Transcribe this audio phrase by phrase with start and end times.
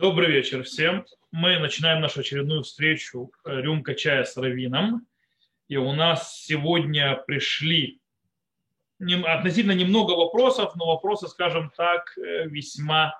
[0.00, 1.04] Добрый вечер всем.
[1.30, 5.06] Мы начинаем нашу очередную встречу э, «Рюмка чая с Равином».
[5.68, 8.00] И у нас сегодня пришли
[8.98, 13.12] относительно немного вопросов, но вопросы, скажем так, э, весьма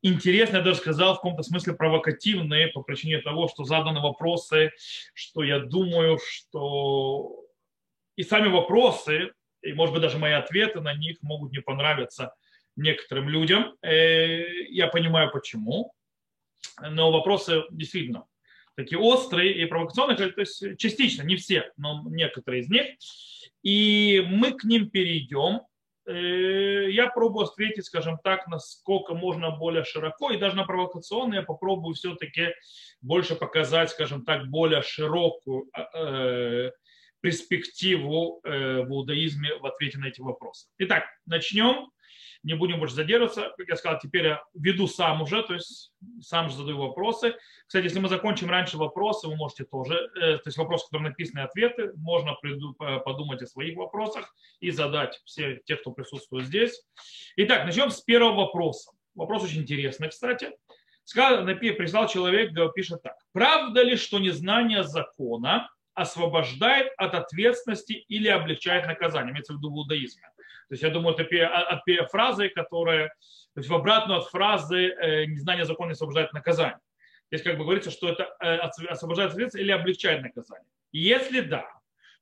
[0.00, 4.70] интересные, я даже сказал, в каком-то смысле провокативные по причине того, что заданы вопросы,
[5.14, 7.44] что я думаю, что
[8.14, 12.36] и сами вопросы, и, может быть, даже мои ответы на них могут не понравиться
[12.78, 13.76] некоторым людям.
[13.82, 15.92] Э, я понимаю, почему.
[16.80, 18.24] Но вопросы действительно
[18.76, 22.86] такие острые и провокационные, то есть частично, не все, но некоторые из них.
[23.62, 25.62] И мы к ним перейдем.
[26.06, 31.42] Э, я пробую ответить, скажем так, насколько можно более широко, и даже на провокационные я
[31.42, 32.54] попробую все-таки
[33.00, 36.70] больше показать, скажем так, более широкую э,
[37.20, 40.68] перспективу в иудаизме в ответе на эти вопросы.
[40.78, 41.90] Итак, начнем
[42.48, 43.52] не будем больше задерживаться.
[43.58, 47.34] Как я сказал, теперь я веду сам уже, то есть сам же задаю вопросы.
[47.66, 51.40] Кстати, если мы закончим раньше вопросы, вы можете тоже, э, то есть вопросы, которые написаны,
[51.40, 52.34] ответы, можно
[53.04, 56.82] подумать о своих вопросах и задать все те, кто присутствует здесь.
[57.36, 58.92] Итак, начнем с первого вопроса.
[59.14, 60.50] Вопрос очень интересный, кстати.
[61.12, 63.16] Прислал человек, пишет так.
[63.32, 69.32] Правда ли, что незнание закона освобождает от ответственности или облегчает наказание?
[69.32, 70.22] Имеется в виду в иудаизме.
[70.68, 73.08] То есть я думаю, это от фразы, которая,
[73.54, 76.78] то есть в обратную от фразы э, незнание закона освобождает наказание.
[77.30, 80.68] Здесь как бы говорится, что это э, освобождает ответственность или облегчает наказание.
[80.92, 81.66] Если да,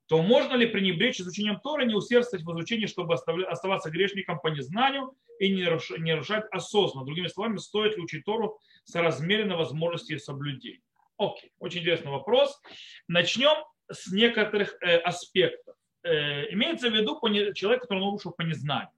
[0.06, 5.12] то можно ли пренебречь изучением Торы, не усердствовать в изучении, чтобы оставаться грешником по незнанию
[5.40, 7.04] и не нарушать осознанно?
[7.04, 10.82] Другими словами, стоит ли учить Тору соразмеренно возможности соблюдения?
[11.18, 12.60] Окей, очень интересный вопрос.
[13.08, 13.56] Начнем
[13.90, 15.65] с некоторых э, аспектов.
[16.06, 17.20] Э, имеется в виду
[17.54, 18.92] человек, который нарушил по незнанию.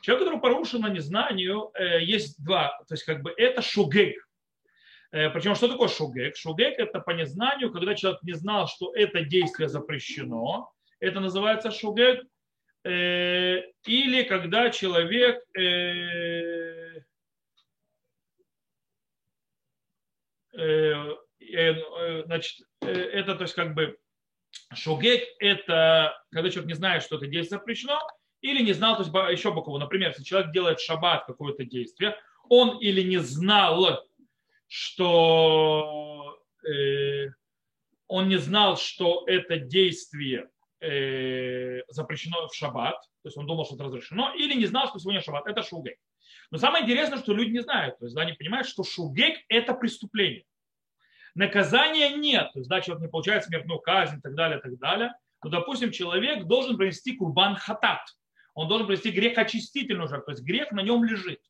[0.00, 2.76] Человек, который порушил на незнанию, э, есть два.
[2.88, 4.28] То есть как бы это шугек.
[5.12, 6.36] Э, Причем что такое шугек?
[6.36, 10.72] Шугек это по незнанию, когда человек не знал, что это действие запрещено.
[10.98, 12.24] Это называется шугек.
[12.84, 15.44] Или когда человек
[22.26, 23.96] значит, это то есть как бы
[24.74, 28.00] Шогек– это когда человек не знает, что это действие запрещено,
[28.40, 29.78] или не знал, то есть еще боково.
[29.78, 32.16] Например, если человек делает шаббат какое-то действие,
[32.48, 34.04] он или не знал,
[34.66, 37.28] что э,
[38.08, 40.48] он не знал, что это действие
[40.80, 44.98] э, запрещено в шаббат, то есть он думал, что это разрешено, или не знал, что
[44.98, 45.46] сегодня шаббат.
[45.46, 45.98] Это шугек.
[46.50, 49.74] Но самое интересное, что люди не знают, то есть да, они понимают, что шугек– это
[49.74, 50.44] преступление.
[51.34, 54.78] Наказания нет, то есть да, человек не получает смертную казнь и так далее, и так
[54.78, 55.12] далее.
[55.42, 58.00] Но, допустим, человек должен принести курбан хатат.
[58.54, 61.40] Он должен принести грех очистительную жертву, то есть грех на нем лежит.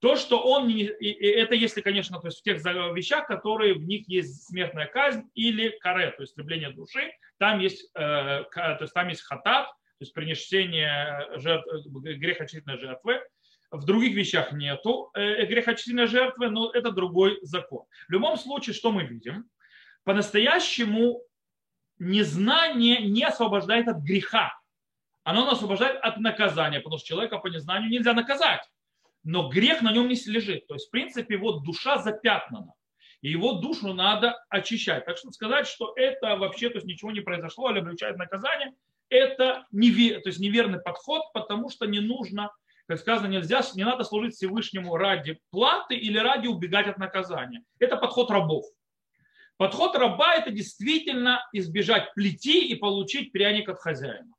[0.00, 3.84] То, что он не, и это если, конечно, то есть в тех вещах, которые в
[3.84, 8.94] них есть смертная казнь или каре, то есть истребление души, там есть, э, то есть
[8.94, 13.20] там есть хатат, то есть принесение жертв, грех очистительной жертвы,
[13.70, 17.84] в других вещах нету э, грехочистительной жертвы, но это другой закон.
[18.08, 19.48] В любом случае, что мы видим?
[20.04, 21.22] По-настоящему
[21.98, 24.58] незнание не освобождает от греха.
[25.22, 28.68] Оно нас освобождает от наказания, потому что человека по незнанию нельзя наказать.
[29.22, 30.66] Но грех на нем не лежит.
[30.66, 32.72] То есть, в принципе, его душа запятнана.
[33.20, 35.04] И его душу надо очищать.
[35.04, 38.72] Так что сказать, что это вообще то есть, ничего не произошло или облегчает наказание,
[39.10, 42.50] это невер, то есть неверный подход, потому что не нужно
[42.90, 47.62] как сказано, нельзя, не надо служить Всевышнему ради платы или ради убегать от наказания.
[47.78, 48.64] Это подход рабов.
[49.56, 54.34] Подход раба– это действительно избежать плети и получить пряник от хозяина.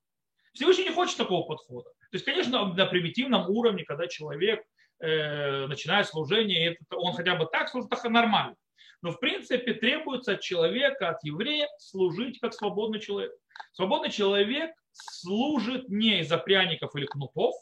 [0.52, 1.92] Всевышний не хочет такого подхода.
[1.92, 4.62] То есть, конечно, на примитивном уровне, когда человек
[5.00, 8.58] э, начинает служение, это, он хотя бы так служит, так нормально.
[9.02, 13.32] Но в принципе требуется от человека, от еврея служить как свободный человек.
[13.72, 17.56] Свободный человек служит не из-за пряников или кнутов,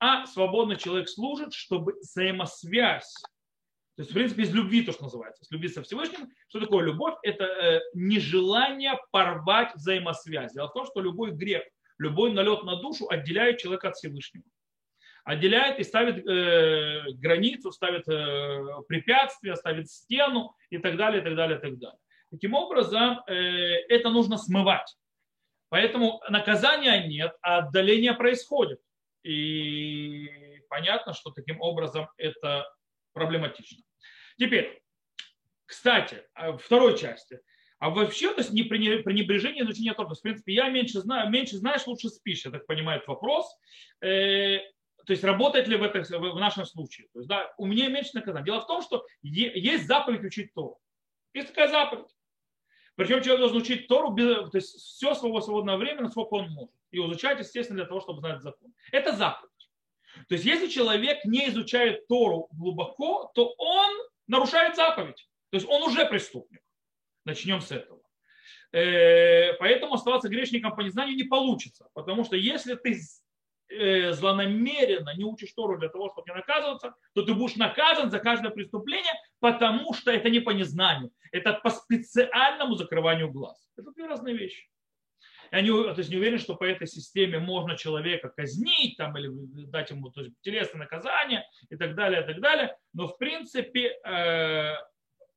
[0.00, 3.14] а свободный человек служит, чтобы взаимосвязь,
[3.98, 6.30] то есть, в принципе, из любви то, что называется, с любви со Всевышним.
[6.46, 7.16] Что такое любовь?
[7.24, 10.52] Это э, нежелание порвать взаимосвязь.
[10.52, 11.64] Дело в том, что любой грех,
[11.98, 14.44] любой налет на душу отделяет человека от Всевышнего.
[15.24, 21.34] Отделяет и ставит э, границу, ставит э, препятствия, ставит стену и так далее, и так
[21.34, 21.98] далее, и так далее.
[22.30, 23.34] Таким образом, э,
[23.88, 24.96] это нужно смывать.
[25.70, 28.80] Поэтому наказания нет, а отдаление происходит.
[29.22, 32.66] И понятно, что таким образом это
[33.12, 33.82] проблематично.
[34.38, 34.80] Теперь,
[35.66, 37.40] кстати, а, второй части.
[37.78, 40.14] А вообще, то есть не пренебрежение изучения Торы.
[40.14, 43.46] В принципе, я меньше знаю, меньше знаешь, лучше спишь, я так понимаю, этот вопрос.
[44.00, 44.58] Э,
[45.06, 47.08] то есть работает ли в, это, в нашем случае.
[47.12, 48.44] То есть, да, у меня меньше наказания.
[48.44, 50.78] Дело в том, что есть заповедь учить Тору.
[51.34, 52.10] Есть такая заповедь.
[52.96, 56.74] Причем человек должен учить Тору, то есть все своего свободное время, насколько он может.
[56.90, 58.72] И изучать, естественно, для того, чтобы знать закон.
[58.92, 59.50] Это заповедь.
[60.28, 63.90] То есть если человек не изучает Тору глубоко, то он
[64.26, 65.28] нарушает заповедь.
[65.50, 66.60] То есть он уже преступник.
[67.24, 68.00] Начнем с этого.
[68.72, 71.88] Э, поэтому оставаться грешником по незнанию не получится.
[71.94, 72.98] Потому что если ты
[73.68, 78.18] э, злонамеренно не учишь Тору для того, чтобы не наказываться, то ты будешь наказан за
[78.18, 81.10] каждое преступление, потому что это не по незнанию.
[81.32, 83.70] Это по специальному закрыванию глаз.
[83.76, 84.68] Это две разные вещи.
[85.50, 89.30] Я не, то есть не уверен, что по этой системе можно человека казнить там, или
[89.66, 92.76] дать ему то есть, телесное наказание и так далее, и так далее.
[92.92, 94.74] Но в принципе э,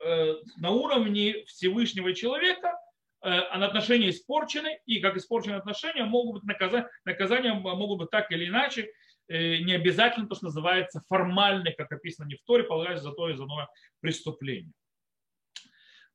[0.03, 2.77] э, на уровне Всевышнего человека
[3.23, 8.47] э, отношения испорчены, и как испорченные отношения могут быть наказания, наказания могут быть так или
[8.47, 8.91] иначе,
[9.27, 13.29] э, не обязательно то, что называется формальный, как описано не в Торе, полагаясь за то
[13.29, 13.67] и за иное
[14.01, 14.73] преступление.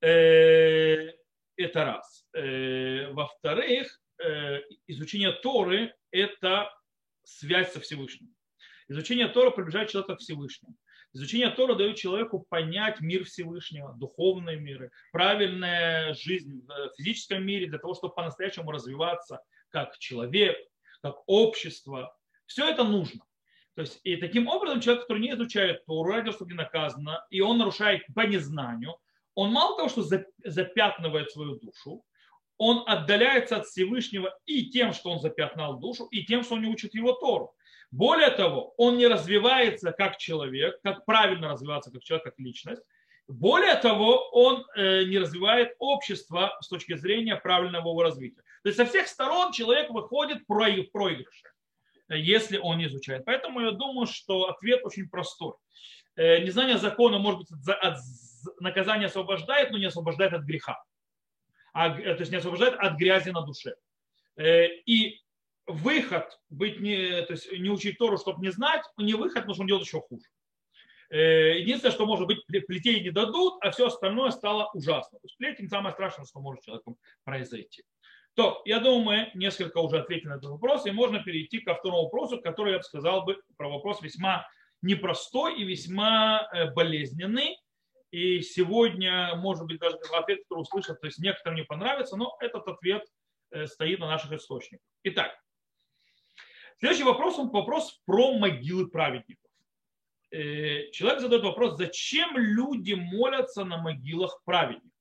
[0.03, 1.13] Э,
[1.57, 2.27] это раз.
[2.35, 6.71] Э, во-вторых, э, изучение Торы– это
[7.25, 8.35] связь со Всевышним.
[8.89, 10.77] Изучение Тора приближает человека к Всевышнему.
[11.13, 17.79] Изучение Тора дает человеку понять мир Всевышнего, духовные миры, правильная жизнь в физическом мире для
[17.79, 20.57] того, чтобы по-настоящему развиваться как человек,
[21.03, 22.15] как общество.
[22.45, 23.25] Все это нужно.
[23.75, 27.59] То есть, и таким образом человек, который не изучает Тору, чтобы не наказано, и он
[27.59, 28.97] нарушает по незнанию,
[29.37, 30.03] он мало того, что
[30.45, 32.03] запятнывает свою душу,
[32.57, 36.69] он отдаляется от Всевышнего и тем, что он запятнал душу, и тем, что он не
[36.69, 37.55] учит его Тору.
[37.91, 42.83] Более того, он не развивается как человек, как правильно развиваться как человек, как личность.
[43.29, 48.41] Более того, он э, не развивает общество с точки зрения правильного его развития.
[48.63, 51.49] То есть со всех сторон человек выходит в проигрыше,
[52.09, 53.25] если он не изучает.
[53.27, 55.55] Поэтому я думаю, что ответ очень простой.
[56.17, 57.99] Э, незнание закона может быть от
[58.61, 60.83] наказание освобождает, но не освобождает от греха.
[61.77, 63.75] А, э, то есть не освобождает от грязи на душе.
[64.37, 65.21] Э, и
[65.67, 69.61] выход быть не, то есть не учить Тору, чтобы не знать, не выход, потому что
[69.61, 70.25] он делает еще хуже.
[71.11, 75.19] Э, единственное, что может быть, плетей не дадут, а все остальное стало ужасно.
[75.19, 77.83] То есть плетень самое страшное, что может человеку произойти.
[78.33, 82.05] То, я думаю, мы несколько уже ответили на этот вопрос, и можно перейти ко второму
[82.05, 84.49] вопросу, который я бы сказал бы про вопрос весьма
[84.81, 87.59] непростой и весьма болезненный.
[88.11, 92.67] И сегодня, может быть, даже ответ, который услышат, то есть некоторым не понравится, но этот
[92.69, 93.05] ответ
[93.51, 94.87] э, стоит на наших источниках.
[95.03, 95.33] Итак,
[96.79, 99.51] следующий вопрос, он вопрос про могилы праведников.
[100.31, 104.93] Э, человек задает вопрос, зачем люди молятся на могилах праведников?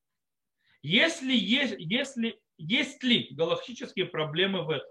[0.81, 4.89] Если есть, если, есть ли галактические проблемы в этом?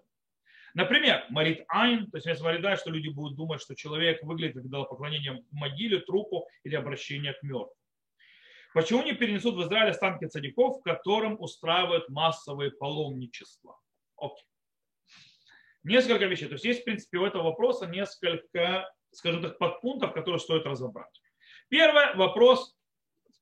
[0.74, 4.88] Например, Марит Айн, то есть если Марит что люди будут думать, что человек выглядит как
[4.88, 7.76] поклонение могиле, трупу или обращение к мертвым.
[8.74, 10.24] Почему не перенесут в Израиль останки
[10.80, 13.78] в котором устраивают массовые паломничества?
[14.16, 14.44] Окей.
[15.84, 16.48] Несколько вещей.
[16.48, 21.20] То есть есть, в принципе, у этого вопроса несколько, скажем так, подпунктов, которые стоит разобрать.
[21.68, 22.76] Первый вопрос,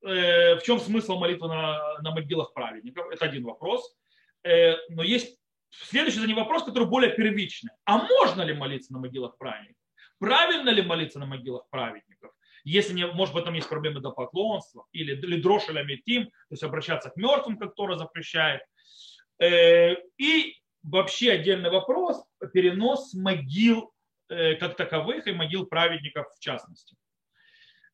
[0.05, 3.07] э, в чем смысл молитвы на, на могилах праведников?
[3.11, 3.97] Это один вопрос.
[4.45, 5.39] Э, но есть
[5.71, 7.71] следующий за ним вопрос, который более первичный.
[7.87, 9.83] А можно ли молиться на могилах праведников?
[10.19, 12.12] Правильно ли молиться на могилах праведников?
[12.65, 16.63] Если, не, может быть, там есть проблемы до поклонства или, или дрошеля метим, то есть
[16.63, 18.63] обращаться к мертвым, как Тора запрещает.
[19.41, 23.93] Э, и вообще отдельный вопрос– перенос могил
[24.29, 26.97] э, как таковых и могил праведников в частности.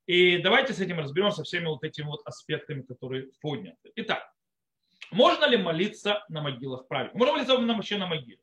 [0.06, 3.92] И давайте с этим разберемся, всеми вот этими вот аспектами, которые подняты.
[3.96, 4.32] Итак,
[5.10, 7.18] можно ли молиться на могилах праведников?
[7.18, 8.40] Можно молиться вообще на могиле?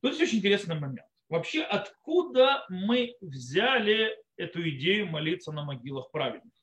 [0.00, 1.08] Тут есть очень интересный момент.
[1.28, 6.62] Вообще, откуда мы взяли эту идею молиться на могилах праведников.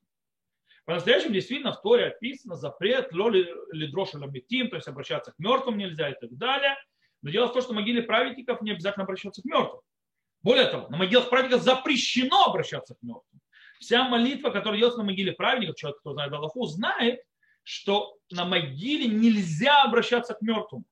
[0.85, 6.09] По-настоящему действительно в Торе описано запрет лоли лидроша ламитим, то есть обращаться к мертвым нельзя
[6.09, 6.75] и так далее.
[7.21, 9.81] Но дело в том, что могиле праведников не обязательно обращаться к мертвым.
[10.41, 13.41] Более того, на могилах праведников запрещено обращаться к мертвым.
[13.79, 17.21] Вся молитва, которая делается на могиле праведников, человек, кто знает Аллаху, знает,
[17.63, 20.85] что на могиле нельзя обращаться к мертвым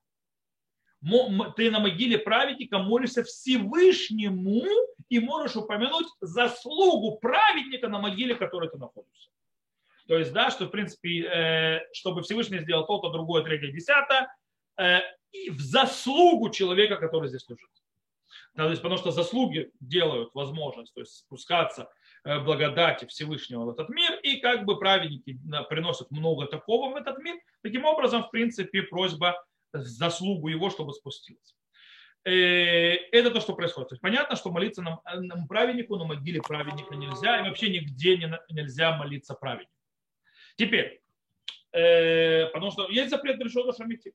[1.56, 4.64] ты на могиле праведника молишься Всевышнему
[5.10, 9.30] и можешь упомянуть заслугу праведника на могиле, в которой ты находишься.
[10.08, 14.36] То есть, да, что, в принципе, э, чтобы Всевышний сделал то-то, другое, третье, десятое,
[14.78, 15.02] э,
[15.32, 17.70] и в заслугу человека, который здесь лежит.
[18.56, 21.92] То есть, потому что заслуги делают возможность то есть, спускаться
[22.24, 25.40] э, благодати Всевышнего в этот мир, и как бы праведники
[25.70, 27.38] приносят много такого в этот мир.
[27.62, 29.36] Таким образом, в принципе, просьба
[29.74, 31.56] заслугу его, чтобы спустилась.
[32.24, 33.90] Это то, что происходит.
[33.90, 38.18] То есть понятно, что молиться нам, нам праведнику на могиле праведника нельзя, и вообще нигде
[38.18, 39.72] не, нельзя молиться праведнику.
[40.56, 41.02] Теперь,
[41.72, 44.14] э, потому что есть запрет решога шамити.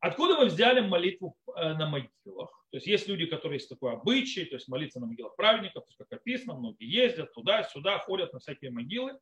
[0.00, 2.50] Откуда мы взяли молитву э, на могилах?
[2.70, 5.90] То есть есть люди, которые есть такой обычай, то есть молиться на могилах праведников, то
[5.90, 9.18] есть, как описано, многие ездят туда-сюда, ходят на всякие могилы.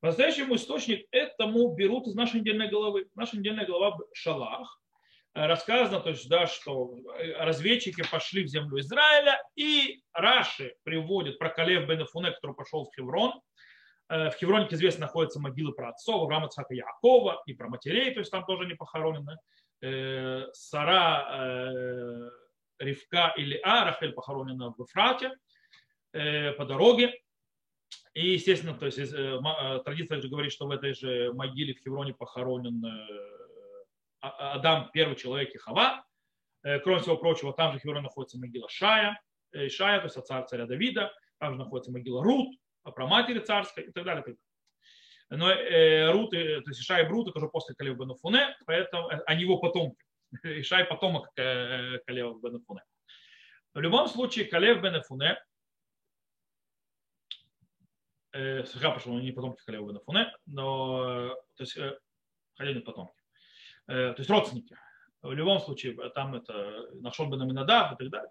[0.00, 3.08] По-настоящему источник этому берут из нашей недельной головы.
[3.14, 4.80] Наша недельная голова Шалах.
[5.34, 11.38] Э, рассказано, то есть, да, что э, разведчики пошли в землю Израиля, и Раши приводит
[11.38, 13.40] про Калев бен Фуне, который пошел в Хеврон.
[14.08, 18.12] Э, в Хевроне, как известно, находятся могилы про отцов, Авраама, Цака, Якова и про матерей,
[18.12, 19.36] то есть там тоже не похоронены.
[20.52, 22.30] Сара
[22.80, 25.32] Ривка или А, Рахель похоронена в Ефрате
[26.12, 27.14] э, по дороге.
[28.14, 31.80] И, естественно, то есть, э, э, традиция также говорит, что в этой же могиле в
[31.80, 32.82] Хевроне похоронен
[34.20, 36.04] Адам, первый человек и Хава.
[36.62, 39.20] Кроме всего прочего, там же в Хевроне находится могила Шая,
[39.68, 41.12] Шая, то есть отца царя Давида.
[41.38, 44.22] Там же находится могила Рут, про матери царской и так далее.
[44.22, 44.40] Так далее.
[45.30, 49.42] Но э, Рут, то есть Шая и Брут, это уже после Калева Бенуфуне, поэтому они
[49.42, 50.04] его потомки.
[50.42, 52.82] Ишай потомок Калева бен Фуне.
[53.72, 55.40] В любом случае, Калев бен Ефуне,
[58.32, 61.96] э, слегка пошел, не потомки Калева бен Ефуне, но то есть, э,
[62.56, 63.19] хотя не потомки, э,
[63.90, 64.76] то есть родственники.
[65.22, 68.30] В любом случае, там это нашел бен Аминадав и так далее.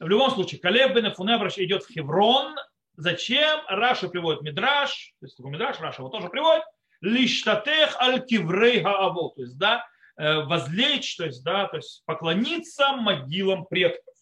[0.00, 2.56] В любом случае, Калев бен Ефуне идет в Хеврон.
[2.96, 3.60] Зачем?
[3.68, 6.64] Раши приводит Мидраш, то есть такой Мидраш, Раши его тоже приводит.
[7.00, 9.34] להשתטח על קברי האבות.
[9.34, 9.84] То есть, да,
[10.16, 14.14] Э, возлечь, то есть, да, то есть поклониться могилам предков.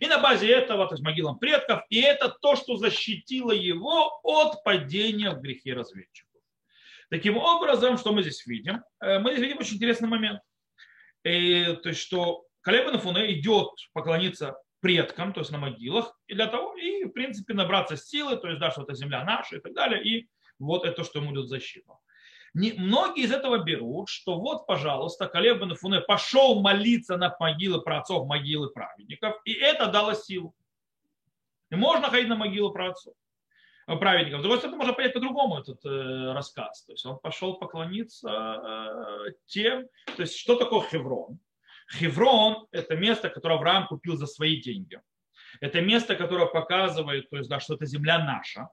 [0.00, 4.64] И на базе этого, то есть могилам предков, и это то, что защитило его от
[4.64, 6.27] падения в грехи разведчиков.
[7.10, 8.82] Таким образом, что мы здесь видим?
[9.00, 10.40] Э, мы здесь видим очень интересный момент.
[11.24, 16.46] И, то есть, что Калеб Нафуне идет поклониться предкам, то есть на могилах, и для
[16.46, 19.74] того, и в принципе набраться силы, то есть, да, что это земля наша и так
[19.74, 21.98] далее, и вот это, что ему идет защиту.
[22.54, 27.82] Не, многие из этого берут, что вот, пожалуйста, Калеб бен Фуне пошел молиться на могилы
[27.82, 30.54] праотцов, могилы праведников, и это дало силу.
[31.70, 33.27] И можно ходить на могилу праотцов э,
[33.96, 34.40] праведников.
[34.40, 36.84] С другой стороны, можно понять по-другому этот э, рассказ.
[36.84, 41.38] То есть он пошел поклониться э, тем, то есть что такое Хеврон?
[41.92, 45.00] Хеврон– это место, которое Авраам купил за свои деньги.
[45.60, 48.68] Это место, которое показывает, то есть, да, что это земля наша.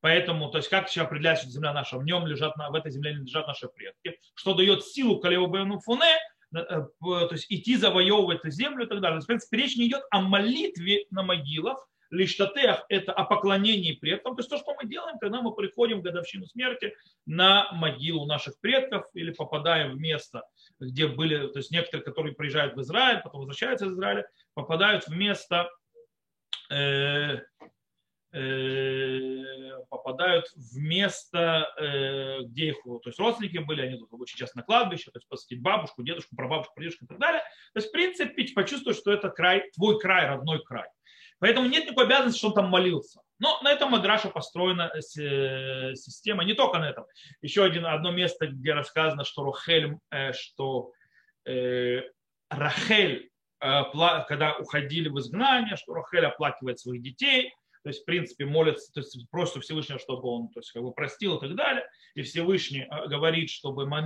[0.00, 3.12] Поэтому, то есть как еще определяется, что земля наша, в нем лежат, в этой земле
[3.12, 6.16] лежат наши предки, что дает силу Калеобену Фуне,
[6.54, 9.20] э, э, то есть идти завоевывать эту землю и так далее.
[9.20, 14.34] В принципе, речь не идет о молитве на могилах, лишь татех– это о поклонении предкам,
[14.34, 16.94] то есть то, что мы делаем, когда мы приходим в годовщину смерти
[17.26, 20.42] на могилу наших предков или попадаем в место,
[20.78, 25.14] где были, то есть некоторые, которые приезжают в Израиль, потом возвращаются из Израиля, попадают в
[25.14, 25.70] место,
[26.70, 27.40] э,
[28.32, 34.58] Э, попадают в место, э, где их то есть родственники были, они тут очень часто
[34.58, 37.40] на кладбище, то есть посетить бабушку, дедушку, прабабушку, прадедушку и так далее.
[37.72, 40.86] То есть, в принципе, почувствовать, что это край, твой край, родной край.
[41.40, 43.20] Поэтому нет никакой обязанности, что он там молился.
[43.38, 47.06] Но на этом Мадраша построена э, система, не только на этом.
[47.42, 49.98] Еще один, одно место, где рассказано, что Рахель,
[50.32, 50.92] что
[52.50, 57.50] Рахель, когда уходили в изгнание, что Рахель оплакивает своих детей,
[57.82, 60.92] то есть, в принципе, молятся, то есть просят Всевышнего, чтобы он то есть, как бы
[60.92, 64.04] простил и так далее, и Всевышний говорит, чтобы мы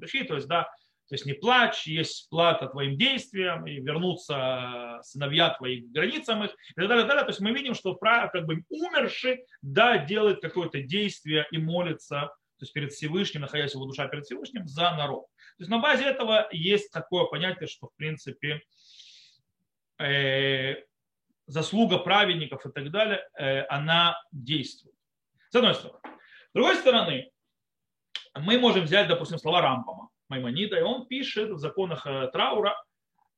[0.00, 0.68] пришли, то есть, да,
[1.08, 6.52] то есть не плачь, есть плата твоим действиям, и вернуться сыновья твои к границам их,
[6.52, 7.24] и так далее, и так далее.
[7.24, 12.62] То есть мы видим, что как бы умерший, да, делает какое-то действие и молится, то
[12.62, 15.26] есть перед Всевышним, находясь его душа перед Всевышним, за народ.
[15.58, 18.62] То есть на базе этого есть такое понятие, что в принципе
[19.98, 20.76] э,
[21.46, 24.94] заслуга праведников и так далее, э, она действует.
[25.50, 26.00] С одной стороны.
[26.02, 27.30] С другой стороны,
[28.34, 32.76] мы можем взять, допустим, слова Рампама, Маймонида, и он пишет в законах э, траура,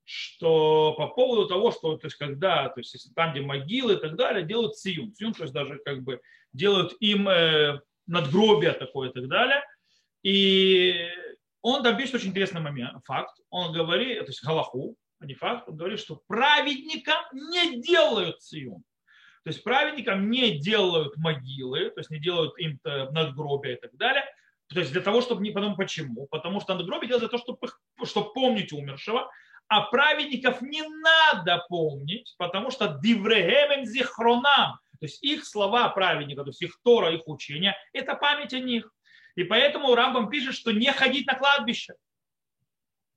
[0.05, 4.17] что по поводу того, что то есть, когда, то есть, там, где могилы и так
[4.17, 5.13] далее, делают сиюн.
[5.15, 6.21] Сиюн, то есть даже как бы
[6.53, 9.63] делают им э, надгробие такое и так далее.
[10.23, 11.09] И
[11.61, 13.37] он там пишет очень интересный момент, факт.
[13.51, 18.85] Он говорит, то есть Галаху, а не факт, он говорит, что праведникам не делают циюн.
[19.43, 24.25] То есть праведникам не делают могилы, то есть не делают им надгробия и так далее.
[24.69, 26.27] То есть для того, чтобы не потом почему?
[26.27, 27.73] Потому что надгробие делают для того, чтобы,
[28.05, 29.31] чтобы помнить умершего,
[29.69, 36.51] а праведников не надо помнить, потому что диврегемен зихронам, то есть их слова праведника, то
[36.51, 38.93] есть их Тора, их учения, это память о них.
[39.35, 41.95] И поэтому Рамбам пишет, что не ходить на кладбище.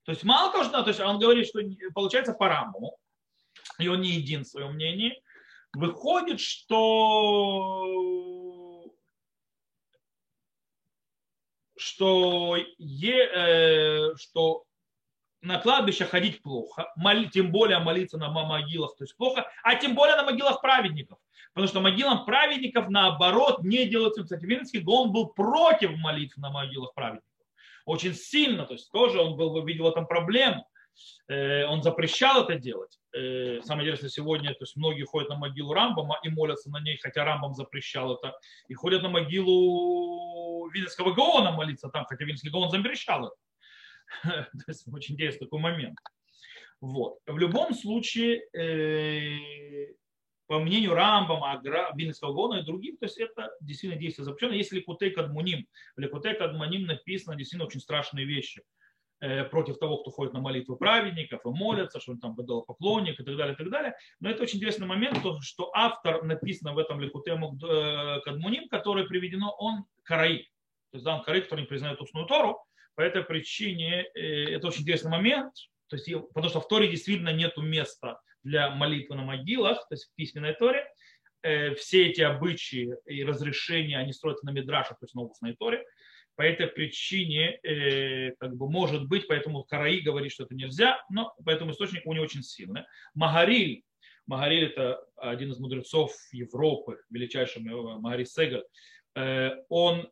[0.04, 1.62] То есть мало того, что то есть он говорит, что
[1.94, 2.98] получается по Рамбаму,
[3.78, 5.22] и он не един в своем мнении,
[5.74, 7.86] выходит, что
[11.80, 14.66] что, е, э, что
[15.42, 19.96] на кладбище ходить плохо, моли, тем более молиться на могилах, то есть плохо, а тем
[19.96, 21.18] более на могилах праведников.
[21.54, 24.24] Потому что могилам праведников, наоборот, не делается.
[24.24, 27.26] Кстати, Винский он был против молитв на могилах праведников.
[27.86, 30.68] Очень сильно, то есть тоже он был, видел в этом проблему.
[31.28, 33.00] Э, он запрещал это делать.
[33.14, 36.98] Э, самое интересное, сегодня то есть многие ходят на могилу Рамбама и молятся на ней,
[36.98, 40.09] хотя Рамбам запрещал это, и ходят на могилу
[40.72, 43.36] Винского Гаона молиться там, хотя Винский Гаон запрещал это.
[44.52, 45.98] То есть очень интересный такой момент.
[46.82, 47.20] Вот.
[47.26, 49.94] В любом случае, э,
[50.48, 51.62] по мнению Рамбама,
[51.96, 54.54] Вильнского Гона и других, то есть это действительно действие запрещено.
[54.54, 58.64] Если Ликутей Кадмуним, в Ликутей Кадмуним написано действительно очень страшные вещи
[59.20, 63.24] э, против того, кто ходит на молитву праведников и молятся, что он там поклонник и
[63.24, 63.94] так далее, и так далее.
[64.22, 69.54] Но это очень интересный момент, что автор написано в этом Ликутей э, Кадмуним, который приведено,
[69.60, 70.48] он караи.
[70.92, 72.60] То есть да, он караи, который не признает устную Тору,
[72.96, 75.54] по этой причине э, это очень интересный момент,
[75.88, 80.10] то есть, потому что в Торе действительно нет места для молитвы на могилах, то есть
[80.12, 80.86] в письменной Торе.
[81.42, 85.86] Э, все эти обычаи и разрешения, они строятся на Мидрашах, то есть на устной Торе.
[86.36, 91.34] По этой причине, э, как бы, может быть, поэтому Караи говорит, что это нельзя, но
[91.46, 92.84] поэтому источник у него очень сильный.
[93.14, 93.84] Магариль,
[94.26, 98.64] Магариль это один из мудрецов Европы, величайший Магари Сегаль,
[99.70, 100.10] он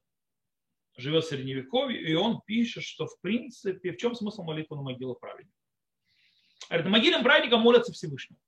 [0.98, 5.20] живет в Средневековье, и он пишет, что в принципе, в чем смысл молитвы на могилах
[5.20, 5.56] праведников?
[6.68, 8.40] Говорит, на могилам праведника молятся Всевышнему.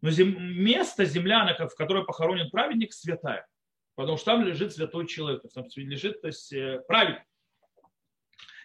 [0.00, 3.46] Но зем, место, земля, в которой похоронен праведник, святая.
[3.94, 7.22] Потому что там лежит святой человек, там лежит то есть, э, праведник.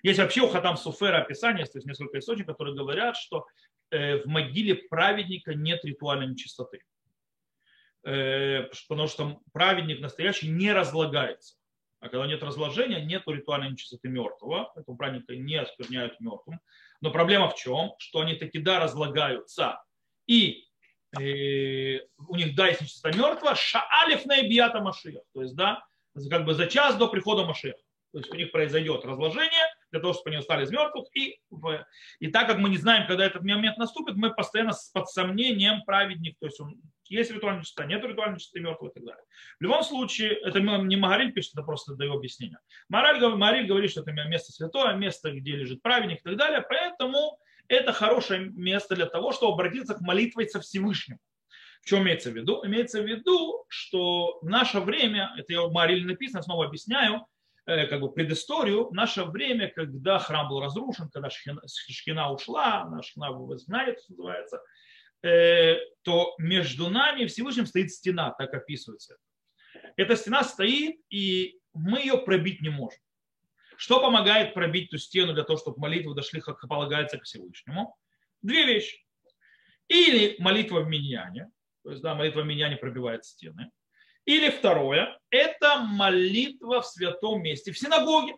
[0.01, 3.46] Есть вообще у Хатам Суфера описание, то есть несколько источников, которые говорят, что
[3.92, 6.82] э, в могиле праведника нет ритуальной нечистоты.
[8.04, 11.59] Э, потому что праведник настоящий не разлагается.
[12.00, 16.60] А когда нет разложения, нет ритуальной нечистоты мертвого, поэтому праведника не оскверняют мертвым.
[17.02, 17.93] Но проблема в чем?
[17.97, 19.82] Что они таки да разлагаются.
[20.26, 20.65] И
[21.19, 25.24] э, у них да есть нечистота мертвого, шаалиф на бията машиях.
[25.34, 25.84] То есть да,
[26.30, 27.78] как бы за час до прихода машиха.
[28.12, 31.08] То есть у них произойдет разложение, для того, чтобы они устали из мертвых.
[31.15, 31.39] И,
[32.19, 36.36] и так как мы не знаем, когда этот момент наступит, мы постоянно под сомнением праведник,
[36.39, 39.24] то есть он есть ритуальная чистота, нет ритуальной чистоты мертвых и так далее.
[39.60, 42.60] В любом случае, это не Магариль пишет, это просто даю объяснение.
[42.88, 47.39] Мораль, Магариль говорит, что это место святое, место, где лежит праведник и так далее, поэтому
[47.67, 51.19] это хорошее место для того, чтобы обратиться к молитве со Всевышним.
[51.82, 52.65] В чем имеется в виду?
[52.65, 57.26] Имеется в виду, что в наше время, это я в Мариле написано, снова объясняю,
[57.65, 62.86] э, как бы предысторию, в наше время, когда храм был разрушен, когда Шхина, Шхина ушла,
[62.89, 64.62] наша Шхина в изгнании, называется,
[65.21, 69.17] то между нами Всевышним стоит стена, так описывается.
[69.97, 72.99] Эта стена стоит, и мы ее пробить не можем.
[73.77, 77.95] Что помогает пробить ту стену для того, чтобы молитвы дошли, как полагается, к Всевышнему?
[78.41, 79.05] Две вещи.
[79.88, 81.49] Или молитва в миньяне,
[81.84, 83.71] то есть да, молитва в миньяне пробивает стены.
[84.25, 88.36] Или второе, это молитва в святом месте, в синагоге.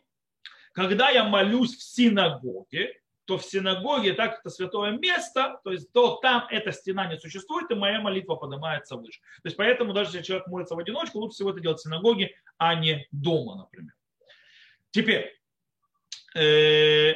[0.73, 6.17] Когда я молюсь в синагоге, то в синагоге, так это святое место, то есть то
[6.21, 9.19] там эта стена не существует, и моя молитва поднимается выше.
[9.41, 12.36] То есть поэтому даже если человек молится в одиночку, лучше всего это делать в синагоге,
[12.57, 13.93] а не дома, например.
[14.89, 15.39] Теперь,
[16.36, 17.13] э,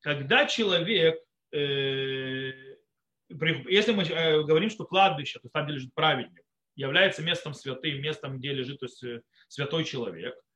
[0.00, 1.20] когда человек,
[1.52, 2.52] э,
[3.68, 6.42] если мы э, говорим, что кладбище, то там, где лежит праведник,
[6.74, 9.04] является местом святым, местом, где лежит то есть,
[9.48, 10.34] святой человек–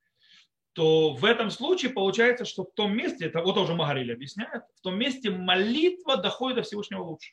[0.77, 4.83] то в этом случае получается, что в том месте, это вот уже Магариль объясняет, в
[4.83, 7.33] том месте молитва доходит до Всевышнего лучше.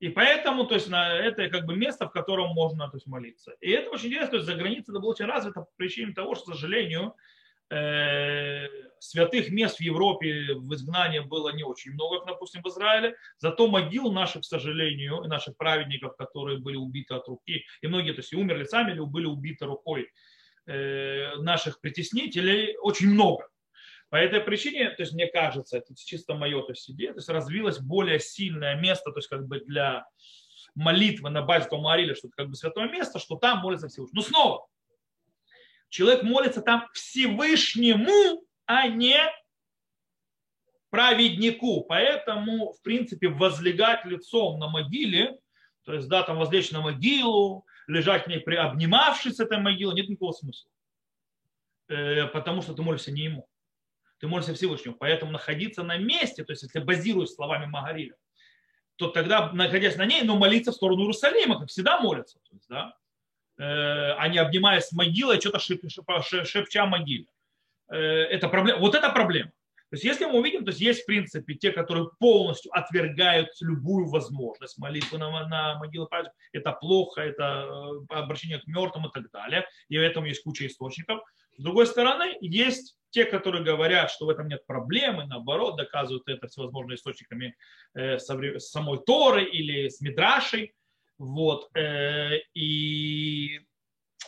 [0.00, 3.52] И поэтому, то есть, на, это как бы место, в котором можно то есть, молиться.
[3.60, 6.36] И это очень интересно, то есть, за границей это было очень развито по причине того,
[6.36, 7.14] что, к сожалению,
[7.68, 8.66] э,
[9.00, 13.14] святых мест в Европе в изгнании было не очень много, как, допустим, в Израиле.
[13.36, 18.20] Зато могил наших, к сожалению, наших праведников, которые были убиты от руки, и многие, то
[18.20, 20.08] есть, и умерли сами, или были убиты рукой
[20.68, 23.48] наших притеснителей очень много.
[24.10, 27.28] По этой причине, то есть мне кажется, это чисто мое то есть, идея, то есть
[27.28, 30.06] развилось более сильное место, то есть как бы для
[30.74, 34.22] молитвы на базе Тома Ариля, что это как бы святое место, что там молится Всевышнему.
[34.22, 34.66] Но снова,
[35.88, 39.18] человек молится там Всевышнему, а не
[40.90, 41.84] праведнику.
[41.84, 45.38] Поэтому, в принципе, возлегать лицом на могиле,
[45.84, 50.32] то есть, да, там возлечь на могилу, лежать в ней, обнимавшись этой могилой, нет никакого
[50.32, 50.70] смысла.
[51.88, 53.48] Э, потому что ты молишься не ему.
[54.18, 54.96] Ты молишься Всевышнему.
[54.96, 58.14] Поэтому находиться на месте, то есть если базируясь словами Магариля,
[58.96, 62.38] то тогда, находясь на ней, но молиться в сторону Иерусалима, как всегда молятся.
[62.40, 62.94] То есть, да?
[63.58, 67.26] э, а не обнимаясь с могилой, что-то шеп, шеп, шепча могиле.
[67.88, 68.80] Э, это проблема.
[68.80, 69.52] Вот это проблема.
[69.90, 74.06] То есть если мы увидим, то есть есть в принципе те, которые полностью отвергают любую
[74.08, 77.66] возможность молитвы на, на могилы памятников, это плохо, это
[78.10, 81.20] э, обращение к мертвым и так далее, и в этом есть куча источников.
[81.56, 86.48] С другой стороны, есть те, которые говорят, что в этом нет проблемы, наоборот, доказывают это
[86.48, 87.56] всевозможными источниками
[87.94, 90.74] э, самой Торы или с Мидрашей.
[91.16, 91.70] Вот.
[91.74, 93.60] Э, и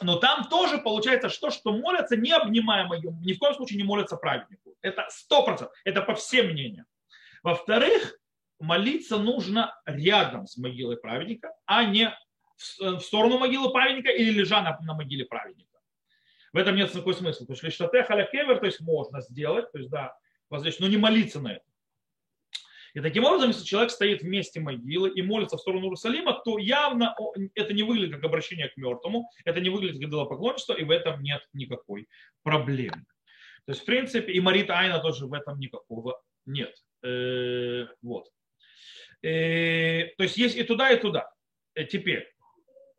[0.03, 3.85] но там тоже получается что, что молятся, не обнимая мою, ни в коем случае не
[3.85, 4.70] молятся праведнику.
[4.83, 6.87] Это сто процентов, это по всем мнениям.
[7.43, 8.19] Во-вторых,
[8.59, 12.15] молиться нужно рядом с могилой праведника, а не
[12.79, 15.79] в сторону могилы праведника или лежа на, на могиле праведника.
[16.53, 17.47] В этом нет никакой смысла.
[17.47, 20.15] То есть лиштатех аля кевер, то есть можно сделать, то есть да,
[20.51, 21.65] возлечь, но не молиться на это.
[22.93, 26.59] И таким образом, если человек стоит в месте могилы и молится в сторону Иерусалима, то
[26.59, 27.15] явно
[27.55, 31.23] это не выглядит как обращение к мертвому, это не выглядит как идолопоклонничество, и в этом
[31.23, 32.09] нет никакой
[32.43, 33.07] проблемы.
[33.71, 36.75] То есть, в принципе, и Марита Айна тоже в этом никакого нет.
[37.05, 38.27] Э, вот.
[39.23, 41.31] Э, то есть есть и туда, и туда.
[41.75, 42.29] Э, теперь,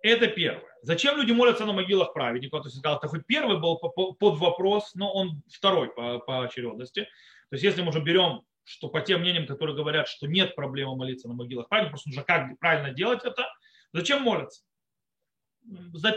[0.02, 0.64] это первое.
[0.82, 2.62] Зачем люди молятся на могилах праведников?
[2.62, 7.02] То есть, сказал, это хоть первый был под вопрос, но он второй по, по очередности.
[7.50, 10.96] То есть, если мы уже берем что по тем мнениям, которые говорят, что нет проблемы
[10.96, 13.46] молиться на могилах праведников, просто нужно как правильно делать это,
[13.92, 14.64] зачем молиться?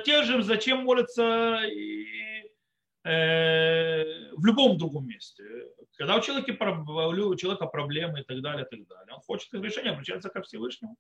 [0.04, 2.33] Те же, зачем молиться и,
[3.04, 5.44] в любом другом месте.
[5.98, 9.90] Когда у человека, у человека проблемы и так далее, и так далее, он хочет решения,
[9.90, 10.96] обращается ко Всевышнему.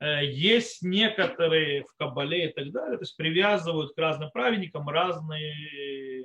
[0.00, 6.24] Э, есть некоторые в Кабале и так далее, то есть привязывают к разным праведникам разные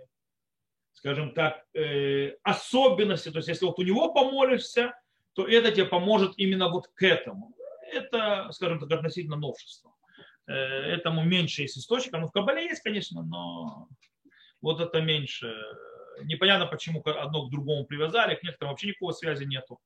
[0.92, 4.94] скажем так, э, особенности, то есть если вот у него помолишься,
[5.34, 7.54] то это тебе поможет именно вот к этому.
[7.92, 9.92] Это, скажем так, относительно новшества.
[10.48, 12.22] Э, этому меньше есть источников.
[12.22, 13.90] Ну, в Кабале есть, конечно, но
[14.64, 15.56] вот это меньше.
[16.24, 19.80] Непонятно, почему одно к другому привязали, к некоторым вообще никакой связи нету.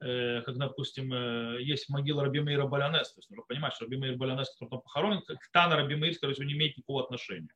[0.00, 1.12] Э, как, допустим,
[1.58, 3.12] есть могила Рабимейра Балянес.
[3.12, 6.46] То есть нужно понимать, что Рабимейр Балянес, который там похоронен, к Тана Рабимейр, скорее всего,
[6.46, 7.54] не имеет никакого отношения.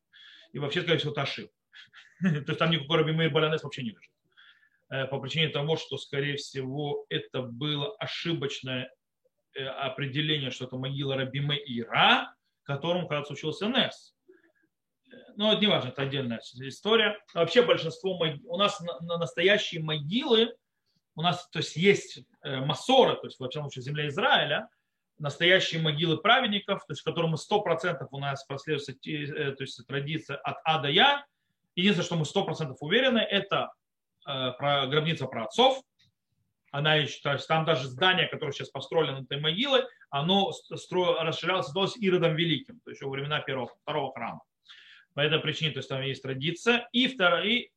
[0.53, 1.55] И вообще, скорее всего, это ошибка.
[2.21, 4.13] То есть там никакой Раби Мейр Балянес вообще не лежит.
[4.91, 8.93] Э, по причине того, что, скорее всего, это было ошибочное
[9.55, 14.15] э, определение, что это могила Раби Мейра, которому когда случился Нес.
[15.37, 17.19] Но это не важно, это отдельная история.
[17.35, 20.55] вообще большинство у нас на настоящие могилы,
[21.15, 24.69] у нас то есть, есть э, Масора, то есть, во всяком случае, земля Израиля,
[25.19, 30.37] настоящие могилы праведников, то есть, в котором мы 100% у нас прослеживается то есть, традиция
[30.37, 31.25] от А до Я,
[31.79, 33.73] Единственное, что мы сто процентов уверены, это
[34.27, 35.81] э, про гробница про отцов.
[36.73, 41.23] Она еще, то есть там даже здание, которое сейчас построено на этой могиле, оно стро,
[41.23, 44.41] расширялось, создалось Иродом Великим, то есть во времена первого, второго храма.
[45.19, 46.89] По этой причине, то есть там есть традиция.
[46.93, 47.71] И, второе,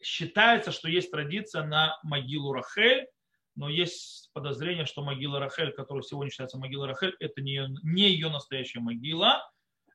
[0.00, 3.08] считается, что есть традиция на могилу Рахель,
[3.56, 8.10] но есть подозрение, что могила Рахель, которая сегодня считается могилой Рахель, это не ее, не
[8.10, 9.42] ее настоящая могила,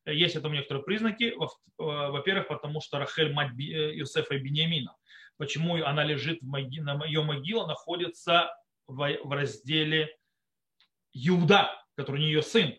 [0.05, 1.33] есть этому некоторые признаки.
[1.33, 1.37] Э,
[1.77, 4.93] во-первых, потому что Рахель мать Иосифа и Бениамина.
[5.37, 8.53] Почему она лежит в могиле, ее могила находится
[8.87, 10.13] в разделе
[11.13, 12.77] Иуда, который не ее сын.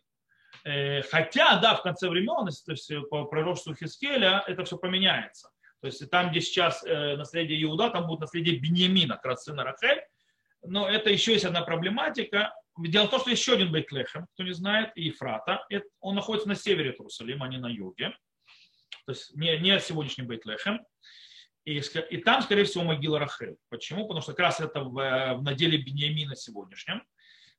[0.65, 5.51] Э, хотя, да, в конце времен, то есть по пророчеству Хискеля, это все поменяется.
[5.81, 9.65] То есть там, где сейчас э, наследие Иуда, там будет наследие Бениамина, как раз сына
[9.65, 10.03] Рахель.
[10.63, 12.53] Но это еще есть одна проблематика.
[12.79, 15.67] Дело в том, что еще один Бейтлехем, кто не знает, и Ефрата,
[16.01, 18.15] он находится на севере Иерусалима, а не на юге.
[19.07, 20.81] То есть не, не сегодняшний Бейтлехем.
[21.65, 23.57] И, и там, скорее всего, могила Рахель.
[23.71, 24.03] Почему?
[24.03, 27.03] Потому что как раз это в, в наделе Бениамина сегодняшнем.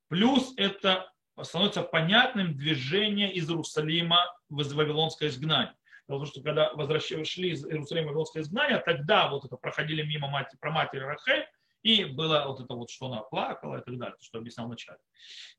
[0.08, 1.12] Плюс это
[1.44, 5.76] становится понятным движение из Иерусалима в Вавилонское изгнание.
[6.08, 10.48] Потому что когда возвращали, из Иерусалима в Вавилонское изгнание, тогда вот это проходили мимо мать,
[10.60, 11.46] про матери Рахель,
[11.84, 15.00] и было вот это вот, что она плакала и так далее, что объяснял вначале.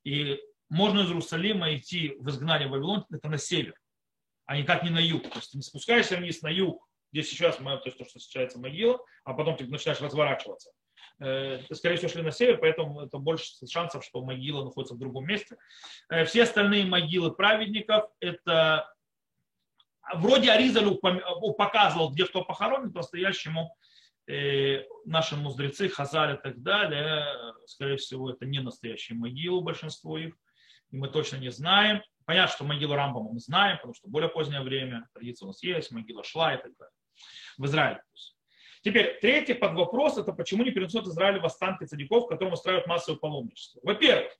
[0.04, 3.74] И можно из Иерусалима идти в изгнание в Вавилон, это на север,
[4.46, 5.22] а никак не на юг.
[5.28, 9.00] То есть ты не спускаешься вниз на юг, где сейчас, то то, что встречается могила,
[9.24, 10.70] а потом ты начинаешь разворачиваться.
[11.20, 15.26] Э, скорее всего, шли на север, поэтому это больше шансов, что могила находится в другом
[15.26, 15.56] месте.
[16.08, 18.92] Э, все остальные могилы праведников, это
[20.14, 20.88] вроде Аризаль
[21.56, 23.76] показывал, где кто похоронен, по-настоящему
[24.28, 27.26] Э, наши мудрецы, Хазар и так далее,
[27.66, 30.36] скорее всего, это не настоящие могилы, большинство их,
[30.90, 32.02] и мы точно не знаем.
[32.24, 35.90] Понятно, что могилу Рамбама мы знаем, потому что более позднее время, традиция у нас есть,
[35.90, 36.94] могила Шла и так далее.
[37.58, 38.02] В Израиле.
[38.82, 43.18] Теперь третий под вопрос, это почему не перенесут Израиль в останки цадиков, которым устраивают массовое
[43.18, 43.80] паломничество.
[43.82, 44.32] Во-первых,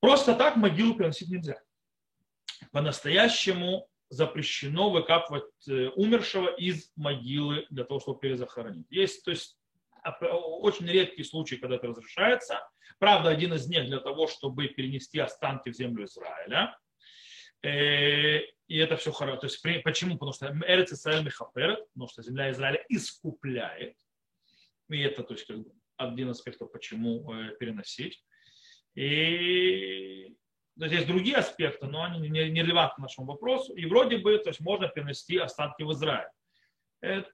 [0.00, 1.60] просто так могилу переносить нельзя.
[2.72, 8.90] По-настоящему запрещено выкапывать э, умершего из могилы для того, чтобы перезахоронить.
[8.90, 9.58] Есть, то есть,
[10.22, 12.60] очень редкий случай, когда это разрешается.
[12.98, 16.78] Правда, один из них для того, чтобы перенести останки в землю Израиля.
[17.62, 19.38] Э, и это все хорошо.
[19.38, 20.14] То есть, почему?
[20.14, 23.96] Потому что Эрец Исраиль Мехапер, потому что земля Израиля искупляет.
[24.90, 28.22] И это то есть, как бы, один аспект, почему э, переносить.
[28.94, 30.34] И
[30.78, 33.74] то есть, есть другие аспекты, но они не, не релевантны нашему вопросу.
[33.74, 36.28] И вроде бы то есть, можно перенести останки в Израиль.
[37.02, 37.24] Э,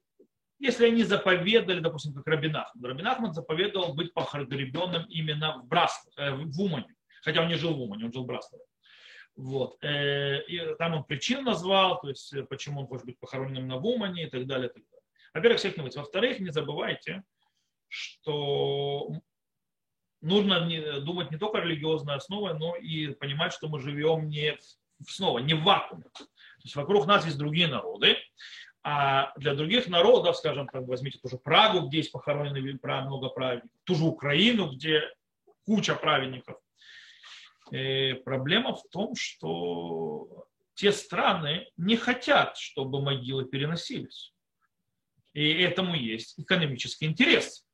[0.57, 2.73] если они заповедали, допустим, как Рабинах.
[2.81, 6.95] Рабинахман заповедовал быть похороненным именно в Брасле, в Умане.
[7.23, 8.63] Хотя он не жил в Умане, он жил в Браславе.
[9.35, 9.77] Вот.
[9.83, 13.77] Э, и там он причин назвал, то есть э, почему он может быть похороненным на
[13.77, 14.69] Вумане и так далее.
[14.69, 15.01] Так далее.
[15.33, 17.23] Во-первых, всех не Во-вторых, не забывайте,
[17.89, 19.11] что
[20.21, 24.57] нужно думать не только религиозной основой, но и понимать, что мы живем не
[25.05, 26.05] снова, не в вакууме.
[26.15, 26.25] То
[26.63, 28.17] есть вокруг нас есть другие народы,
[28.81, 32.59] а для других народов, скажем, так, возьмите ту же Прагу, где есть похоронены
[33.01, 35.03] много праведников, ту же Украину, где
[35.65, 36.64] куча праведников, Э,
[37.69, 44.33] проблема в том, что те страны не хотят, чтобы могилы переносились.
[45.33, 47.65] И этому есть экономический интерес.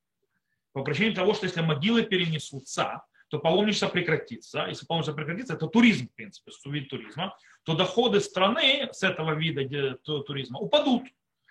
[0.72, 4.66] По причине того, что если могилы перенесутся, то паломничество прекратится.
[4.68, 9.96] Если паломничество прекратится, это туризм, в принципе, вид туризма, то доходы страны с этого вида
[10.02, 11.04] туризма упадут.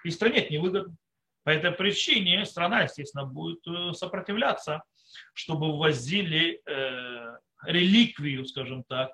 [0.04, 0.96] И стране это невыгодно.
[1.44, 4.84] По этой причине страна, естественно, будет э, сопротивляться,
[5.34, 9.12] чтобы ввозили э, реликвию, скажем так,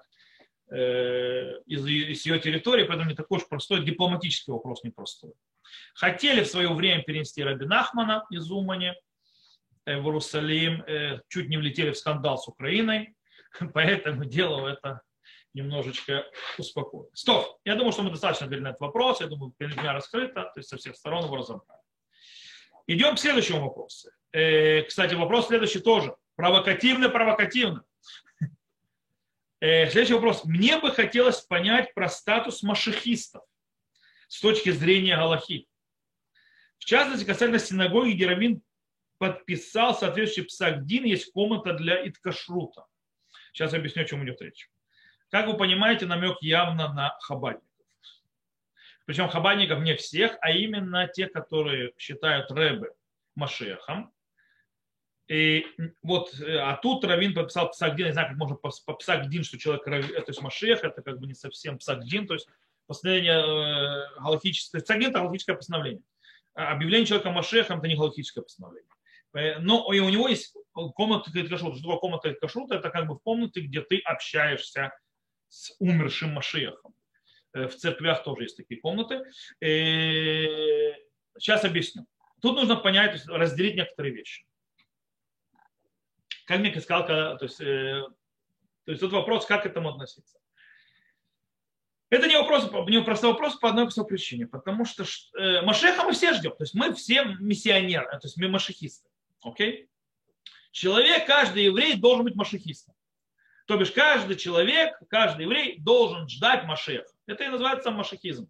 [0.69, 5.33] э, из, из ее территории, поэтому не такой уж простой, дипломатический вопрос непростой.
[5.95, 8.93] Хотели в свое время перенести Раби Нахмана из Умани
[9.85, 13.15] э, в Иерусалим, э, чуть не влетели в скандал с Украиной,
[13.73, 15.01] поэтому дело это
[15.53, 16.25] немножечко
[16.57, 17.17] успокоилось.
[17.19, 20.53] Стоп, я думаю, что мы достаточно говорили на этот вопрос, я думаю, меня раскрыто, то
[20.57, 21.81] есть со всех сторон его разобрали.
[22.85, 24.09] Идем к следующему вопросу.
[24.31, 26.15] Кстати, вопрос следующий тоже.
[26.37, 27.83] Провокативно-провокативно.
[29.59, 30.45] Э, следующий вопрос.
[30.45, 33.43] Мне бы хотелось понять про статус машихистов
[34.27, 35.67] с точки зрения Галахи.
[36.77, 38.61] В частности, касательно синагоги, где Равин
[39.17, 42.85] подписал соответствующий псагдин, есть комната для иткашрута.
[43.51, 44.69] Сейчас я объясню, о чем идет речь.
[45.29, 47.67] Как вы понимаете, намек явно на хабадников.
[49.05, 52.91] Причем хабадников не всех, а именно те, которые считают Рэбе
[53.35, 54.13] Машехом,
[55.27, 55.65] и
[56.03, 59.83] вот, э, а тут Равин подписал псагдин, не знаю, как можно по, псагдин, что человек,
[59.83, 62.47] то есть Машех, это как бы не совсем псагдин, то есть
[62.85, 66.01] постановление э, галактическое, псагдин это галактическое постановление.
[66.53, 68.89] А объявление человека Машехом это не галактическое постановление.
[69.33, 70.55] Э, но и у него есть
[70.95, 71.75] комната кашрута.
[71.75, 72.75] Что такое комната кашрута?
[72.75, 74.93] Это как бы в комнате, где ты общаешься
[75.49, 76.93] с умершим Машехом.
[77.53, 79.23] В церквях тоже есть такие комнаты.
[79.59, 82.05] Сейчас объясню.
[82.41, 84.45] Тут нужно понять, разделить некоторые вещи
[86.47, 88.03] как мне сказал, то есть, э,
[88.85, 90.39] то есть тут вопрос, как к этому относиться.
[92.09, 95.03] Это не вопрос, не простой вопрос по одной простой причине, потому что
[95.37, 99.09] э, Машеха мы все ждем, то есть мы все миссионеры, то есть мы машехисты.
[99.41, 99.89] Окей?
[100.71, 102.95] Человек, каждый еврей должен быть машехистом.
[103.65, 107.11] То бишь каждый человек, каждый еврей должен ждать Машеха.
[107.25, 108.49] Это и называется машехизм.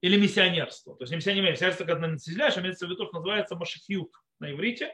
[0.00, 0.96] Или миссионерство.
[0.96, 4.50] То есть не миссионерство, миссионерство, когда населяешь, а имеется в виду, что называется машехют на
[4.50, 4.92] иврите.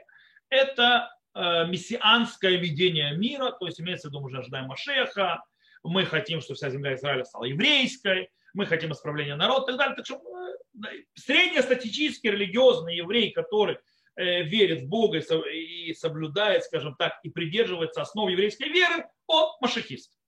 [0.51, 5.43] Это мессианское видение мира, то есть имеется в виду, мы уже ожидаем Машеха,
[5.83, 9.97] мы хотим, чтобы вся земля Израиля стала еврейской, мы хотим исправления народа и так далее.
[9.97, 13.79] Так что э, среднестатистический религиозный еврей, который
[14.17, 20.19] э, верит в Бога и соблюдает, скажем так, и придерживается основ еврейской веры, он машехист.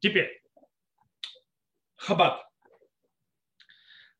[0.00, 0.42] Теперь,
[1.96, 2.47] Хаббат.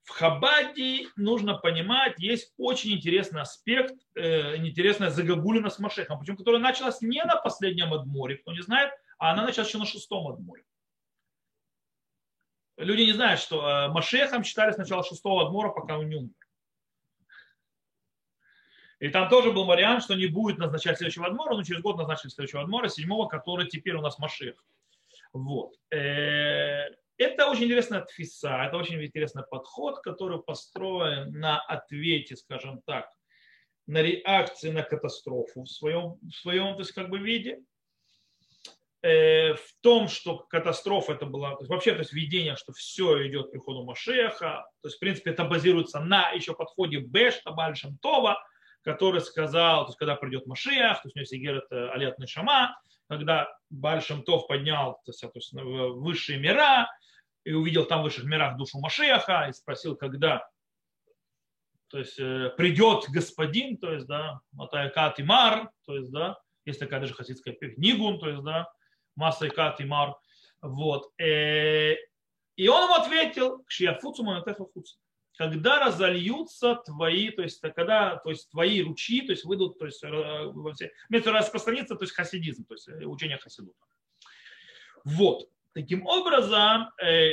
[0.08, 6.62] В Хабаде нужно понимать, есть очень интересный аспект, э, интересная загогулина с Машехом, причем которая
[6.62, 10.64] началась не на последнем Адморе, кто не знает, а она началась еще на шестом Адморе.
[12.78, 16.32] Люди не знают, что э, Машехом считали сначала шестого Адмора, пока он не умер.
[19.00, 22.30] И там тоже был вариант, что не будет назначать следующего Адмора, но через год назначили
[22.30, 24.64] следующего Адмора, седьмого, который теперь у нас Машех.
[25.34, 25.74] Вот.
[27.18, 33.10] Это очень интересная тфиса, это очень интересный подход, который построен на ответе, скажем так,
[33.86, 37.58] на реакции на катастрофу в своем, в своем то есть, как бы, виде.
[39.02, 43.26] э, в том, что катастрофа это была, то есть вообще то есть видение, что все
[43.26, 47.98] идет к приходу Машеха, то есть в принципе это базируется на еще подходе Бешта Бальшем
[47.98, 48.38] Това,
[48.82, 52.80] который сказал, то есть когда придет Машех, то есть у него Сигер это Алиат Нишама,
[53.08, 56.88] когда Бальшем Тов поднял то есть, в высшие мира
[57.44, 60.46] и увидел там в высших мирах душу Машеха и спросил, когда
[61.88, 66.78] то есть э, придет господин, то есть, да, Матайкат и Мар, то есть, да, есть
[66.78, 68.70] такая даже хасидская Нигун, то есть, да,
[69.16, 70.14] Масайкат и Мар,
[70.60, 71.10] вот.
[71.18, 71.94] Э,
[72.56, 74.98] и он ему ответил, Кшияфуцу Манатеха Фуцу
[75.38, 80.02] когда разольются твои, то есть когда то есть твои ручьи, то есть выйдут, то есть
[80.02, 83.78] во все, то есть хасидизм, то есть учение хасидута.
[85.04, 85.48] Вот.
[85.74, 87.30] Таким образом, э,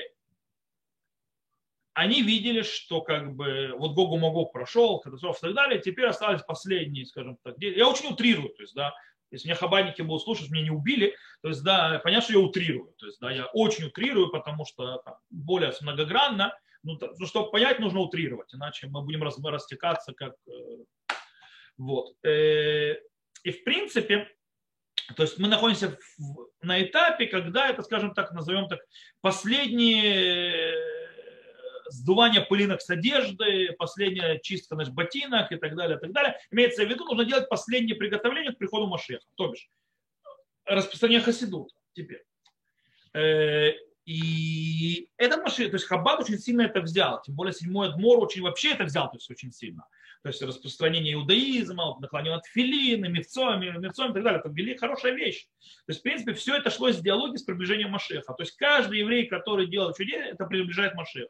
[1.93, 6.43] они видели, что как бы вот Гогу Магог прошел, катастрофа и так далее, теперь остались
[6.43, 8.93] последние, скажем так, я очень утрирую, то есть, да,
[9.31, 12.93] если меня хабадники будут слушать, меня не убили, то есть, да, понятно, что я утрирую,
[12.99, 17.79] то есть, да, я очень утрирую, потому что там, более многогранно, ну, ну, чтобы понять,
[17.79, 21.11] нужно утрировать, иначе мы будем растекаться как, э,
[21.77, 22.15] вот.
[22.23, 22.95] Э,
[23.43, 24.29] и в принципе,
[25.15, 25.97] то есть мы находимся
[26.61, 28.79] на этапе, когда это, скажем так, назовем так,
[29.21, 30.75] последние
[31.89, 36.39] сдувание пылинок с одежды, последняя чистка значит, ботинок и так далее, и так далее.
[36.51, 39.69] Имеется в виду, нужно делать последнее приготовление к приходу Машеха, то бишь
[40.65, 42.23] распространение хасидута теперь.
[44.05, 48.43] И это Машех, то есть Хаббат очень сильно это взял, тем более седьмой Адмор очень
[48.43, 49.87] вообще это взял, то есть очень сильно.
[50.21, 54.39] То есть распространение иудаизма, наклонение от филины, мифцом, мифцом и так далее.
[54.39, 55.45] Это вели хорошая вещь.
[55.59, 58.33] То есть, в принципе, все это шло из диалоги с приближением Машеха.
[58.33, 61.29] То есть каждый еврей, который делает чудес, это приближает Машеха.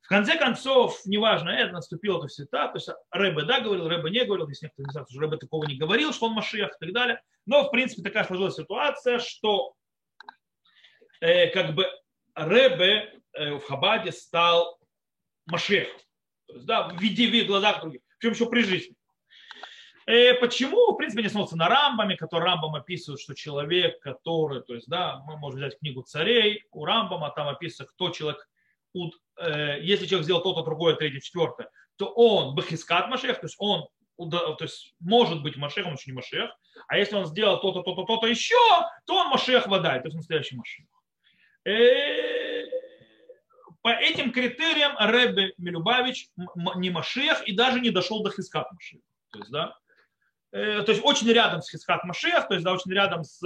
[0.00, 4.10] В конце концов, неважно, это наступило то все так, то есть Рэбе да говорил, Рэбе
[4.10, 6.84] не говорил, если некоторые не знают, что Рэбе такого не говорил, что он Машиах и
[6.84, 7.22] так далее.
[7.46, 9.74] Но, в принципе, такая сложилась ситуация, что
[11.52, 11.86] как бы
[12.34, 14.78] Рэбе э, в Хабаде стал
[15.46, 16.00] Машиахом.
[16.46, 18.96] То есть, да, в виде, в глазах других, причем еще при жизни.
[20.06, 20.92] Э, почему?
[20.92, 25.22] В принципе, не смотрится на Рамбами, который Рамбам описывает, что человек, который, то есть, да,
[25.26, 28.48] мы можем взять книгу царей, у Рамбама там описано, кто человек,
[29.38, 33.88] Э, если человек сделал то-то, другое, третье, четвертое, то он бахискат Машех, то есть он
[34.30, 36.50] то есть может быть Машех, он еще не Машех,
[36.86, 38.54] а если он сделал то-то, то-то, то-то еще,
[39.06, 40.86] то он Машех водай, то есть настоящий Машех.
[41.64, 42.64] Э,
[43.82, 46.28] по этим критериям Рэбе Милюбавич
[46.76, 49.00] не Машех и даже не дошел до Хискат Машех.
[49.30, 49.76] То есть, да,
[50.52, 53.40] э, то есть очень рядом с Хискат Машех, то есть да, очень рядом с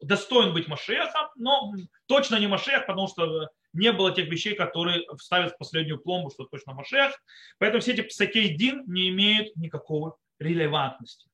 [0.00, 1.72] достоин быть Машехом, но
[2.06, 6.44] точно не Машех, потому что не было тех вещей, которые вставят в последнюю пломбу, что
[6.44, 7.12] точно Машех.
[7.58, 11.28] Поэтому все эти псакейдин не имеют никакой релевантности.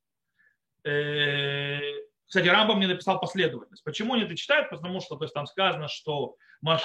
[2.31, 3.83] Кстати, Рамбам мне написал последовательность.
[3.83, 4.71] Почему они это читают?
[4.71, 6.37] Потому что то есть, там сказано, что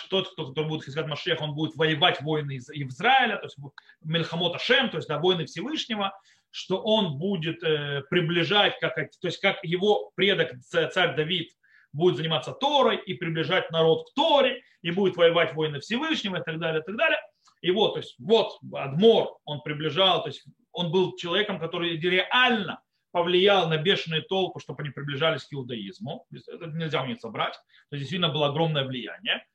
[0.09, 3.55] тот, кто, кто будет искать Машех, он будет воевать войны из Израиля, то есть
[4.01, 6.17] Мельхамот Ашем, то есть да, войны Всевышнего,
[6.49, 11.51] что он будет э, приближать, как, то есть как его предок царь Давид
[11.93, 16.57] будет заниматься Торой и приближать народ к Торе, и будет воевать воины Всевышнего и так
[16.57, 17.19] далее, и так далее.
[17.61, 22.81] И вот, то есть, вот Адмор, он приближал, то есть он был человеком, который реально
[23.15, 26.27] повлиял на бешеные толпы, чтобы они приближались к иудаизму.
[26.33, 27.53] Это нельзя у них собрать.
[27.89, 29.47] То есть действительно было огромное влияние.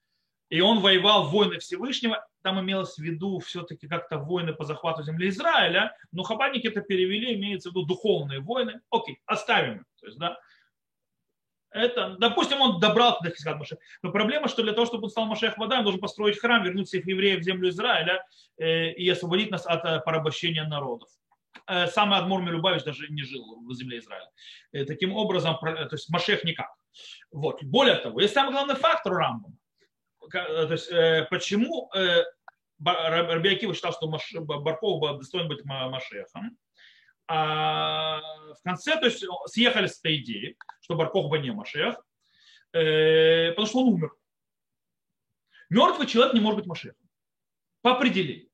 [0.48, 2.26] И он воевал войны Всевышнего.
[2.42, 5.94] Там имелось в виду все-таки как-то войны по захвату земли Израиля.
[6.10, 8.80] Но хабанники это перевели, имеется в виду духовные войны.
[8.90, 9.84] Окей, оставим.
[10.00, 10.38] То есть, да,
[11.70, 13.78] это, допустим, он добрался до Хискат Машех.
[14.02, 16.88] Но проблема, что для того, чтобы он стал Машех вода, он должен построить храм, вернуть
[16.88, 18.24] всех евреев в землю Израиля
[18.56, 21.10] э, и освободить нас от э, порабощения народов.
[21.66, 24.30] Э, самый Адмур Милюбавич даже не жил в земле Израиля.
[24.72, 26.70] Э, таким образом, то есть Машех никак.
[27.30, 27.62] Вот.
[27.62, 29.56] Более того, есть самый главный фактор Рамбама.
[30.30, 30.90] То есть,
[31.28, 31.90] почему
[32.78, 36.56] Раби Акива считал, что Барков достоин быть Машехом,
[37.32, 38.20] а
[38.54, 41.94] в конце, то есть съехали с этой идеи, что Баркохба не Машех,
[42.72, 44.10] э, потому что он умер.
[45.68, 47.08] Мертвый человек не может быть Машехом.
[47.82, 48.49] По определению.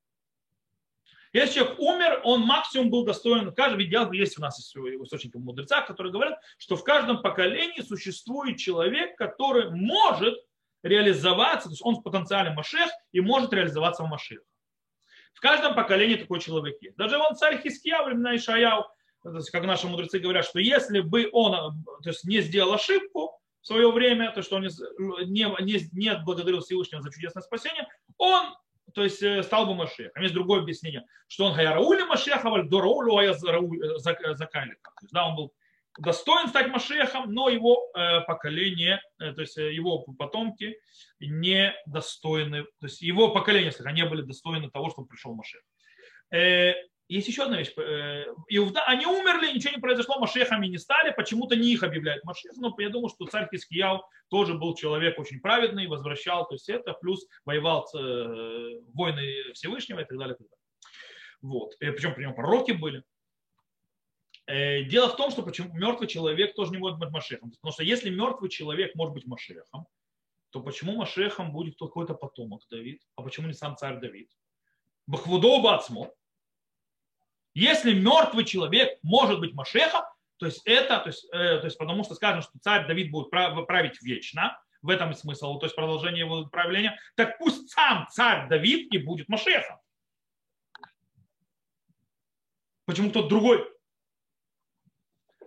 [1.36, 6.10] Если человек умер, он максимум был достоин, каждый видел, есть у нас источники мудреца, которые
[6.10, 10.34] говорят, что в каждом поколении существует человек, который может
[10.82, 14.40] реализоваться, то есть он в потенциале Машех и может реализоваться в Машех.
[15.34, 16.96] В каждом поколении такой человек есть.
[16.96, 18.86] Даже он царь Хиския, времена Ишаяу,
[19.20, 21.52] как наши мудрецы говорят, что если бы он
[22.02, 26.62] то есть, не сделал ошибку в свое время, то что он не, не, не благодарил
[26.62, 28.54] Всевышнего за чудесное спасение, он
[28.96, 30.22] то есть э, стал бы Машехом.
[30.22, 34.90] Есть другое объяснение, что он Хаяраули Машеха, Дораулю Закалика.
[34.90, 35.54] То есть, да, он был
[35.98, 40.78] достоин стать Машехом, но его э, поколение, э, то есть его потомки
[41.20, 45.60] не достойны, то есть его поколение, если не были достойны того, чтобы пришел Машех.
[47.08, 47.72] Есть еще одна вещь.
[48.48, 52.52] Иуда, они умерли, ничего не произошло, Машехами не стали, почему-то не их объявляют Машех.
[52.56, 56.94] Но я думаю, что царь Хискияу тоже был человек очень праведный, возвращал, то есть это,
[56.94, 57.88] плюс воевал
[58.92, 60.34] войны Всевышнего и так далее.
[60.34, 60.66] И так далее.
[61.42, 61.74] Вот.
[61.80, 63.04] И причем при нем пророки были.
[64.46, 67.50] Э, дело в том, что почему мертвый человек тоже не может быть Машехом.
[67.50, 69.86] Потому что если мертвый человек может быть Машехом,
[70.50, 73.02] то почему Машехом будет какой-то потомок Давид?
[73.16, 74.30] А почему не сам царь Давид?
[75.06, 76.12] Бахвудо Бацмо.
[77.56, 80.02] Если мертвый человек может быть Машехом,
[80.36, 83.30] то есть это, то есть, э, то есть потому что сказано, что царь Давид будет
[83.30, 88.92] править вечно, в этом смысл, то есть продолжение его правления, так пусть сам царь Давид
[88.92, 89.78] и будет Машехом.
[92.84, 93.66] Почему кто-то другой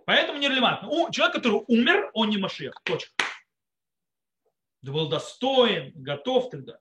[0.04, 0.88] Поэтому нерелевантно.
[1.12, 2.74] Человек, который умер, он не Машех.
[2.82, 3.12] Точка.
[4.82, 6.80] Был достоин, готов тогда.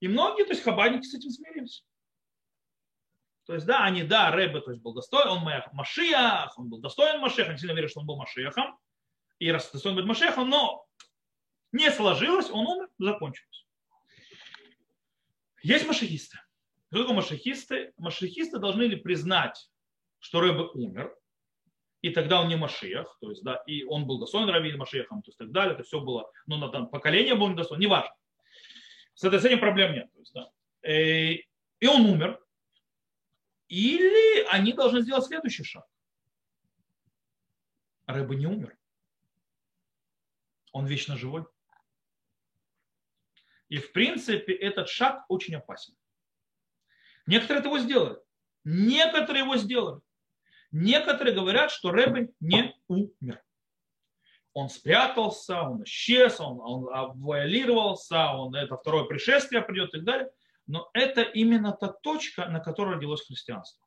[0.00, 1.84] И многие, то есть хабадники с этим смирились.
[3.46, 5.42] То есть, да, они, да, Рэбе, то есть был достоин, он
[5.72, 8.78] Машиах, он был достоин Машеха, они сильно верят, что он был Машехом,
[9.38, 10.86] и раз достоин быть Машехом, но
[11.72, 13.66] не сложилось, он умер, закончилось.
[15.62, 16.38] Есть машехисты.
[16.90, 17.92] Что такое машехисты?
[17.96, 19.68] Машехисты должны ли признать,
[20.18, 21.14] что Рэбе умер,
[22.00, 25.30] и тогда он не Машиях, то есть, да, и он был достоин Равин Машиехом, то
[25.30, 28.14] есть, так далее, это все было, ну, на там, поколение было недостоин, неважно.
[29.14, 30.12] С, этой, с этим проблем нет.
[30.12, 30.50] То есть, да.
[30.82, 32.43] Э, и он умер,
[33.74, 35.84] или они должны сделать следующий шаг.
[38.06, 38.76] Рыба не умер.
[40.72, 41.44] Он вечно живой.
[43.68, 45.96] И в принципе этот шаг очень опасен.
[47.26, 48.20] Некоторые его сделали.
[48.62, 50.00] Некоторые его сделали.
[50.70, 53.42] Некоторые говорят, что Рэбе не умер.
[54.52, 60.32] Он спрятался, он исчез, он, он авуалировался, он, это второе пришествие придет и так далее.
[60.66, 63.86] Но это именно та точка, на которой родилось христианство.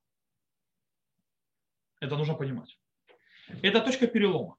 [2.00, 2.80] Это нужно понимать.
[3.64, 4.58] Это точка перелома.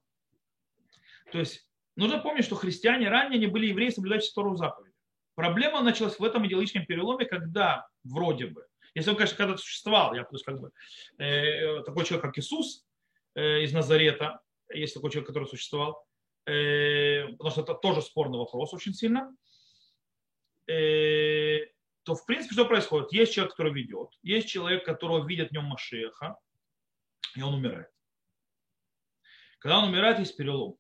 [1.31, 4.95] То есть нужно помнить, что христиане ранее не были евреи, соблюдающие вторую заповедь.
[5.35, 8.67] Проблема началась в этом идеологическом переломе, когда вроде бы
[8.99, 10.73] если он, конечно, когда-то существовал, я, есть, как бы,
[11.19, 12.85] э, такой человек, как Иисус
[13.35, 14.41] э, из Назарета,
[14.73, 16.05] есть такой человек, который существовал,
[16.47, 19.35] э, потому что это тоже спорный вопрос очень сильно,
[20.67, 21.67] э,
[22.05, 23.13] то, в принципе, что происходит?
[23.13, 26.37] Есть человек, который ведет, есть человек, которого видят в нем Машеха,
[27.37, 27.91] и он умирает.
[29.59, 30.75] Когда он умирает, есть перелом.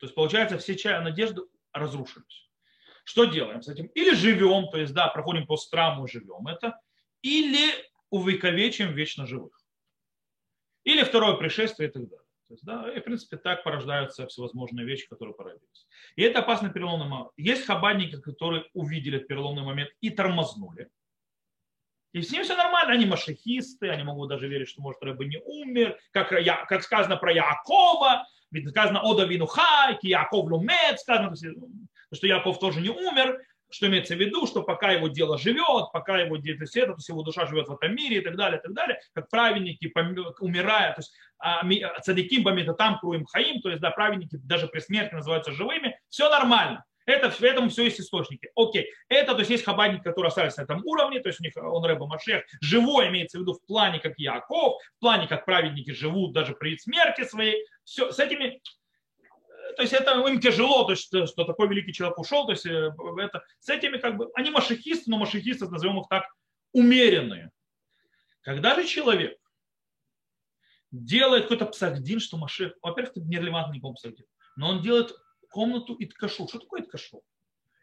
[0.00, 2.50] То есть, получается, все надежды разрушились.
[3.04, 3.86] Что делаем с этим?
[3.86, 6.80] Или живем, то есть, да, проходим по страму живем это,
[7.22, 7.72] или
[8.10, 9.60] увековечим вечно живых.
[10.84, 12.21] Или второе пришествие и так далее.
[12.52, 15.86] Есть, да, и, в принципе, так порождаются всевозможные вещи, которые породились.
[16.16, 17.30] И это опасный переломный момент.
[17.38, 20.90] Есть хабадники, которые увидели этот переломный момент и тормознули.
[22.12, 25.38] И с ним все нормально, они машехисты, они могут даже верить, что, может, Рэбе не
[25.38, 31.34] умер, как, я, как сказано про Якова, ведь сказано о Давину Хайки, Яков Лумет, сказано,
[31.34, 33.42] что Яков тоже не умер,
[33.72, 37.22] что имеется в виду, что пока его дело живет, пока его это, то есть его
[37.22, 39.92] душа живет в этом мире и так далее, и так далее, как праведники,
[40.40, 41.62] умирая, то есть а,
[42.00, 46.84] цадиким бамитатам круим хаим, то есть да, праведники даже при смерти называются живыми, все нормально.
[47.06, 48.50] Это, в этом все есть источники.
[48.54, 48.88] Окей.
[49.08, 51.84] Это, то есть есть хабадники, которые остались на этом уровне, то есть у них он
[51.84, 56.32] Рэба Машех, живой имеется в виду в плане, как Яков, в плане, как праведники живут
[56.32, 57.66] даже при смерти своей.
[57.84, 58.60] Все, с этими
[59.76, 62.66] то есть это им тяжело, то есть, что, что такой великий человек ушел, то есть
[62.66, 66.24] э, это, с этими как бы, они машихисты, но машихисты, назовем их так,
[66.72, 67.50] умеренные.
[68.42, 69.38] Когда же человек
[70.90, 75.14] делает какой-то псахдин, что Машех, во-первых, это нерелевантный никому псахдин, но он делает
[75.50, 76.48] комнату Иткашу.
[76.48, 77.22] Что такое Иткашу?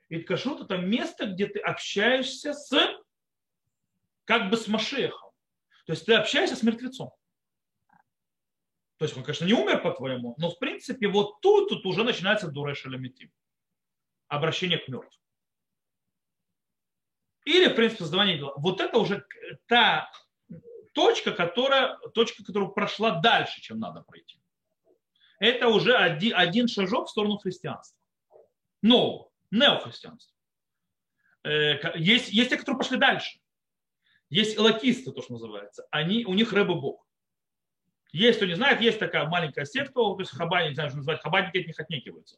[0.09, 2.71] Иткашу– это место, где ты общаешься с,
[4.25, 5.31] как бы с Машехом.
[5.85, 7.11] То есть ты общаешься с мертвецом.
[8.99, 12.51] То есть он, конечно, не умер по-твоему, но в принципе вот тут, тут уже начинается
[12.51, 12.85] дурэш
[14.27, 15.23] Обращение к мертвым.
[17.45, 18.53] Или, в принципе, создавание дела.
[18.57, 19.25] Вот это уже
[19.67, 20.11] та
[20.93, 24.37] точка, которая, точка, которая прошла дальше, чем надо пройти.
[25.39, 27.97] Это уже один, один шажок в сторону христианства.
[28.81, 30.35] Нового, неохристианства.
[31.43, 33.39] Э, есть, есть те, которые пошли дальше.
[34.29, 35.87] Есть элокисты, то, что называется.
[35.89, 37.08] Они, у них рыба Бог.
[38.11, 41.21] Есть, кто не знает, есть такая маленькая секта, то есть хабани, не знаю, что называть,
[41.21, 42.37] хабаники от них отнекиваются,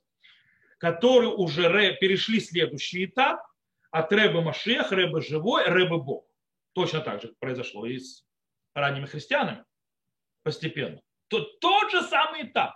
[0.78, 3.42] которые уже перешли следующий этап
[3.90, 6.28] от Рэбы Машех, Рэбы живой, Рэбы Бог.
[6.74, 8.26] Точно так же произошло и с
[8.74, 9.66] ранними христианами
[10.44, 11.02] постепенно.
[11.28, 12.76] то тот же самый этап.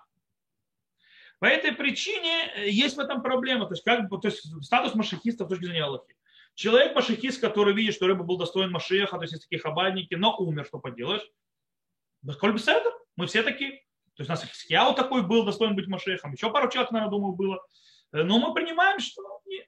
[1.39, 3.66] По этой причине э, есть в этом проблема.
[3.66, 6.16] То есть, как то есть статус машихиста с точки зрения Аллахи.
[6.54, 10.38] Человек машихист, который видит, что рыба был достоин Машеха, то есть есть такие хабадники, но
[10.38, 11.30] умер, что поделаешь.
[12.40, 12.58] Коль
[13.16, 13.82] мы все такие.
[14.16, 16.34] То есть у нас Хискияу такой был, достоин быть Машехом.
[16.34, 17.62] Еще пару человек, наверное, думаю, было.
[18.14, 19.68] Э, но мы принимаем, что не,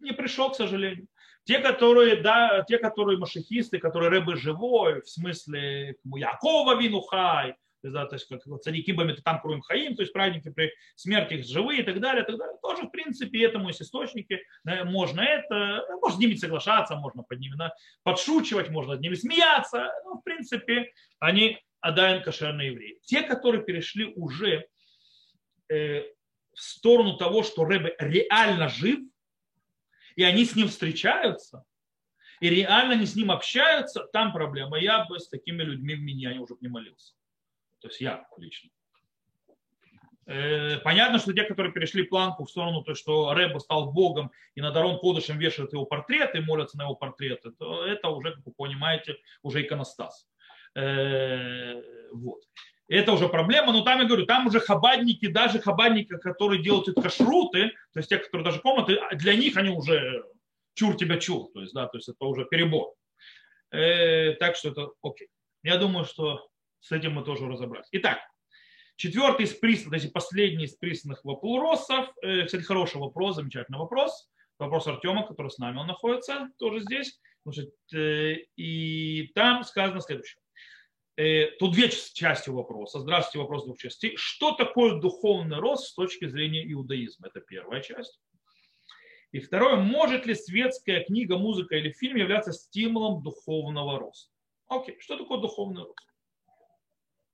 [0.00, 1.06] не пришел, к сожалению.
[1.44, 8.14] Те, которые, да, те, которые машихисты, которые рыбы живой, в смысле Якова Винухай, да, то
[8.14, 11.82] есть как царики Бамит там Круим Хаим, то есть праздники при смерти их живые и
[11.82, 12.56] так далее, и так далее.
[12.62, 14.40] Тоже, в принципе, этому есть источники.
[14.84, 17.74] Можно это, можно с ними соглашаться, можно под ними да,
[18.04, 19.90] подшучивать, можно над ними смеяться.
[20.04, 23.00] Но, в принципе, они Адайн кошерные евреи.
[23.04, 24.66] Те, которые перешли уже
[25.68, 26.02] э,
[26.54, 29.00] в сторону того, что Рэбе реально жив,
[30.16, 31.64] и они с ним встречаются,
[32.40, 34.78] и реально они с ним общаются, там проблема.
[34.78, 37.14] Я бы с такими людьми в меня уже не молился.
[37.80, 38.70] То есть я лично.
[40.26, 44.60] Э, понятно, что те, которые перешли планку в сторону, то, что Рэба стал Богом, и
[44.60, 48.46] на Дарон Кодышем вешают его портрет и молятся на его портреты, то это уже, как
[48.46, 50.28] вы понимаете, уже иконостас.
[50.74, 52.40] Э, вот.
[52.88, 57.00] Это уже проблема, но там я говорю, там уже хабадники, даже хабадники, которые делают эти
[57.00, 60.24] кашруты, то есть те, которые даже комнаты, для них они уже
[60.74, 62.94] чур тебя чур, то есть, да, то есть это уже перебор.
[63.70, 65.28] Э, так что это окей.
[65.62, 66.48] Я думаю, что
[66.80, 67.88] с этим мы тоже разобрались.
[67.92, 68.18] Итак,
[68.96, 74.28] четвертый из присланных, то есть последний из присланных вопросов, э, кстати, хороший вопрос, замечательный вопрос,
[74.58, 77.18] вопрос Артема, который с нами он находится, тоже здесь.
[77.44, 80.41] Значит, э, и там сказано следующее.
[81.16, 83.00] Э, тут две части вопроса.
[83.00, 84.16] Здравствуйте, вопрос двух частей.
[84.16, 87.28] Что такое духовный рост с точки зрения иудаизма?
[87.28, 88.18] Это первая часть.
[89.30, 94.30] И второе, может ли светская книга, музыка или фильм являться стимулом духовного роста?
[94.68, 96.06] Окей, что такое духовный рост?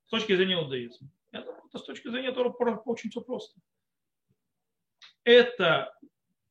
[0.06, 1.10] С точки зрения иудаизма.
[1.32, 2.50] Я это с точки зрения Тора
[2.84, 3.60] очень все просто.
[5.24, 5.94] Это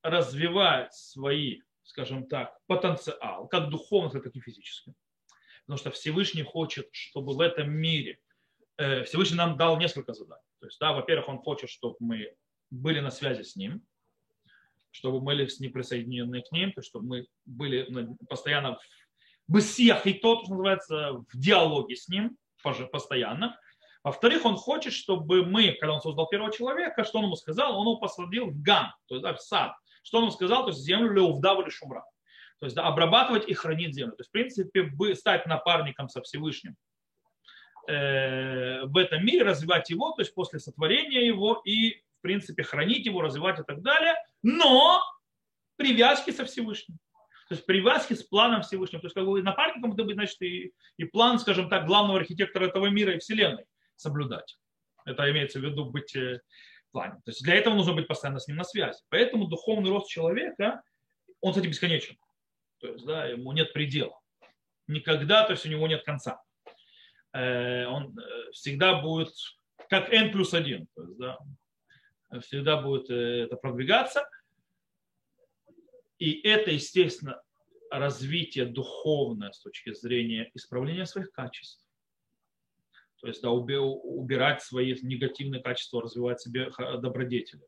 [0.01, 4.93] развивает свои, скажем так, потенциал, как духовно, так и физически.
[5.67, 8.19] Потому что Всевышний хочет, чтобы в этом мире
[8.77, 10.41] э, Всевышний нам дал несколько заданий.
[10.61, 12.33] То есть, да, во-первых, он хочет, чтобы мы
[12.69, 13.81] были на связи с ним,
[14.91, 17.85] чтобы мы были с ним присоединены к ним, то есть, чтобы мы были
[18.29, 18.75] постоянно
[19.47, 23.59] в бысиях и то, что называется, в диалоге с ним постоянно.
[24.03, 27.77] Во-вторых, он хочет, чтобы мы, когда он создал первого человека, что он ему сказал?
[27.77, 29.73] Он его посадил в ган, то есть да, в сад.
[30.01, 30.63] Что он ему сказал?
[30.63, 32.05] То есть землю леувдав или шумра
[32.59, 34.13] то есть да, обрабатывать и хранить землю.
[34.13, 36.75] То есть, в принципе, стать напарником со Всевышним
[37.87, 43.05] э, в этом мире, развивать его, то есть после сотворения его и, в принципе, хранить
[43.05, 45.01] его, развивать и так далее, но
[45.75, 46.97] привязки со Всевышним.
[47.47, 49.01] То есть привязки с планом Всевышнего.
[49.01, 52.65] То есть как бы напарником это будет, значит, и, и план, скажем так, главного архитектора
[52.65, 54.57] этого мира и Вселенной соблюдать.
[55.05, 56.41] Это имеется в виду быть э,
[56.89, 57.13] в плане.
[57.23, 58.99] То есть для этого нужно быть постоянно с ним на связи.
[59.09, 60.81] Поэтому духовный рост человека,
[61.39, 62.17] он, кстати, бесконечен.
[62.79, 64.19] То есть, да, ему нет предела.
[64.87, 66.41] Никогда, то есть у него нет конца.
[67.33, 69.29] Э, он э, всегда будет
[69.89, 70.87] как n плюс 1.
[70.95, 71.37] То есть, да,
[72.41, 74.29] всегда будет э, это продвигаться.
[76.19, 77.41] И это, естественно,
[77.91, 81.85] развитие духовное с точки зрения исправления своих качеств.
[83.21, 86.69] То есть да, убирать свои негативные качества, развивать себе
[86.99, 87.63] добродетели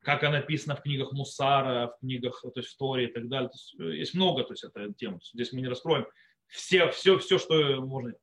[0.00, 3.50] как она написана в книгах Мусара, в книгах, то есть в Торе и так далее.
[3.52, 5.20] Есть, э, есть много, то есть это тем.
[5.32, 6.06] Здесь мы не раскроем
[6.46, 8.14] все, все, все, что можно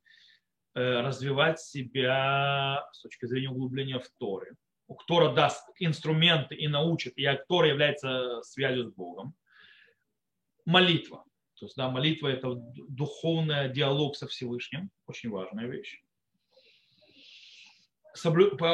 [0.73, 4.53] э, развивать себя с точки зрения углубления в Торе.
[4.87, 9.35] У Тора даст инструменты и научит, и Тора является связью с Богом.
[10.65, 11.23] Молитва.
[11.55, 16.01] То есть, да, молитва– это духовный диалог со Всевышним, очень важная вещь.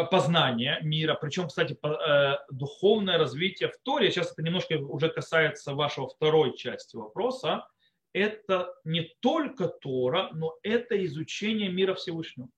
[0.10, 6.08] Познание мира, причем, кстати, э, духовное развитие в Торе, сейчас это немножко уже касается вашего
[6.08, 7.68] второй части вопроса,
[8.14, 12.50] это не только Тора, но это изучение мира Всевышнего.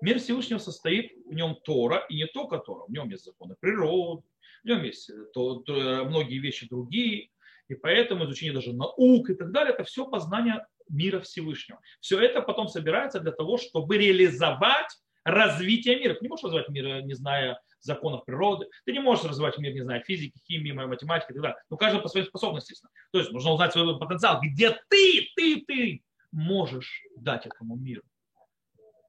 [0.00, 4.22] Мир Всевышнего состоит в нем Тора, и не только Тора, в нем есть законы природы,
[4.62, 7.30] в нем есть то, то, многие вещи другие,
[7.68, 11.80] и поэтому изучение даже наук и так далее, это все познание мира Всевышнего.
[12.00, 14.90] Все это потом собирается для того, чтобы реализовать
[15.24, 16.14] развития мира.
[16.14, 18.68] Ты не можешь развивать мир, не зная законов природы.
[18.84, 21.58] Ты не можешь развивать мир, не зная физики, химии, математики и так далее.
[21.70, 22.92] Но каждый по своей способности, естественно.
[23.12, 28.02] То есть нужно узнать свой потенциал, где ты, ты, ты можешь дать этому миру.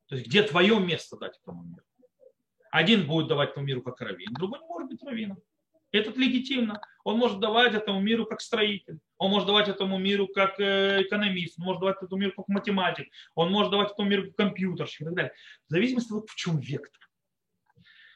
[0.07, 1.83] То есть где твое место дать этому миру.
[2.71, 5.37] Один будет давать этому миру как раввин, другой не может быть раввином.
[5.91, 6.81] Этот легитимно.
[7.03, 8.97] Он может давать этому миру как строитель.
[9.23, 13.07] Он может давать этому миру как э, экономист, он может давать этому миру как математик,
[13.35, 15.33] он может давать этому миру как компьютерщик и так далее.
[15.69, 17.09] В зависимости от того, в чем вектор.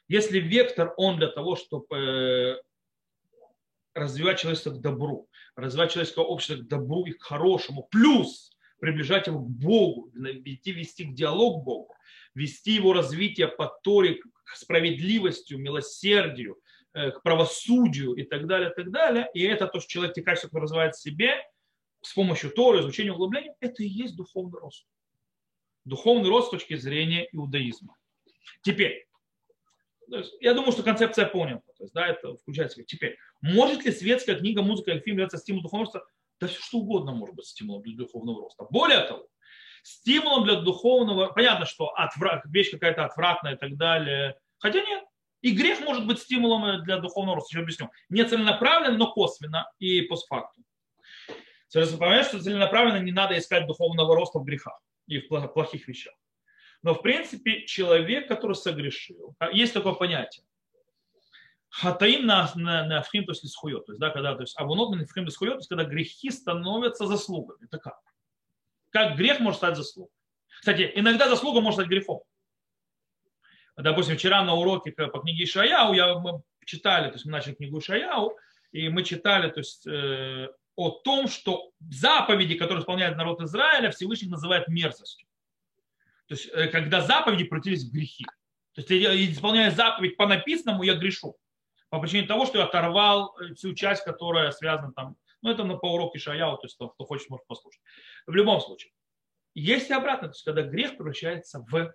[0.09, 2.61] Если вектор, он для того, чтобы э,
[3.93, 8.51] развивать человечество к добру, развивать человеческое общество к добру и к хорошему, плюс
[8.81, 11.95] приближать его к Богу, вести, вести к диалог к Богу,
[12.35, 16.57] вести его развитие по Торе к справедливости, милосердию,
[16.97, 19.29] к правосудию и так далее, и так далее.
[19.33, 21.35] И это то, что человек те качества развивает в себе
[22.01, 24.85] с помощью Торы, изучения, углубления, это и есть духовный рост.
[25.85, 27.95] Духовный рост с точки зрения иудаизма.
[28.61, 29.07] Теперь,
[30.39, 31.65] я думаю, что концепция понята.
[31.77, 32.83] То есть, да, это включается.
[32.83, 36.07] Теперь, может ли светская книга, музыка или фильм являться стимулом духовного роста?
[36.39, 38.65] Да все что угодно может быть стимулом для духовного роста.
[38.69, 39.27] Более того,
[39.83, 44.37] стимулом для духовного, понятно, что отврат, вещь какая-то отвратная и так далее.
[44.59, 45.03] Хотя нет.
[45.41, 47.49] И грех может быть стимулом для духовного роста.
[47.49, 47.89] Сейчас объясню.
[48.09, 50.63] Не целенаправленно, но косвенно и постфактум.
[51.73, 56.13] Понятно, что целенаправленно не надо искать духовного роста в грехах и в плохих вещах.
[56.83, 60.45] Но, в принципе, человек, который согрешил, а, есть такое понятие.
[61.69, 63.85] Хатаим на, на, на то есть лисхует.
[63.85, 67.07] То есть, да, когда, то есть, абунот на вхим лисхует, то есть, когда грехи становятся
[67.07, 67.65] заслугами.
[67.65, 67.99] Это как?
[68.89, 70.11] Как грех может стать заслугой?
[70.59, 72.21] Кстати, иногда заслуга может стать грехом.
[73.77, 77.79] Допустим, вчера на уроке по книге Ишаяу я, мы читали, то есть мы начали книгу
[77.79, 78.35] Ишаяу,
[78.71, 84.29] и мы читали то есть, э, о том, что заповеди, которые исполняет народ Израиля, Всевышний
[84.29, 85.27] называет мерзостью.
[86.27, 88.25] То есть, э, когда заповеди противились грехи.
[88.73, 91.37] То есть, я исполняя заповедь по написанному, я грешу.
[91.89, 95.93] По причине того, что я оторвал э, всю часть, которая связана там, ну, это по
[95.93, 97.81] уроке Шаяу, то есть, кто, кто хочет, может послушать.
[98.25, 98.91] В любом случае.
[99.53, 101.93] Есть и обратно, то есть, когда грех превращается в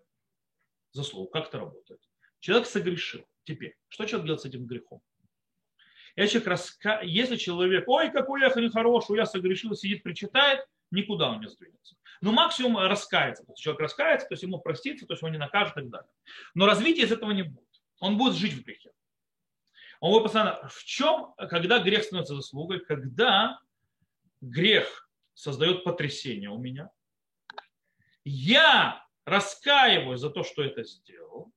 [0.92, 1.28] заслугу.
[1.28, 2.00] Как это работает?
[2.40, 3.26] Человек согрешил.
[3.44, 5.02] Теперь, что человек делает с этим грехом?
[6.16, 7.00] Если человек, раска...
[7.02, 11.96] Если человек, ой, какой я нехороший, я согрешил, сидит, причитает, никуда он не сдвинется.
[12.20, 13.44] Но максимум раскается.
[13.44, 15.90] То есть человек раскается, то есть ему простится, то есть его не накажет и так
[15.90, 16.10] далее.
[16.54, 17.66] Но развития из этого не будет.
[18.00, 18.90] Он будет жить в грехе.
[20.00, 20.68] Он будет постоянно...
[20.68, 22.80] В чем, когда грех становится заслугой?
[22.80, 23.60] Когда
[24.40, 26.90] грех создает потрясение у меня.
[28.24, 31.52] Я раскаиваюсь за то, что это сделал.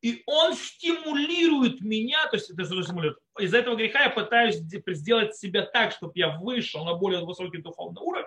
[0.00, 3.18] И он стимулирует меня, то есть это стимулирует.
[3.40, 8.00] Из-за этого греха я пытаюсь сделать себя так, чтобы я вышел на более высокий духовный
[8.00, 8.26] уровень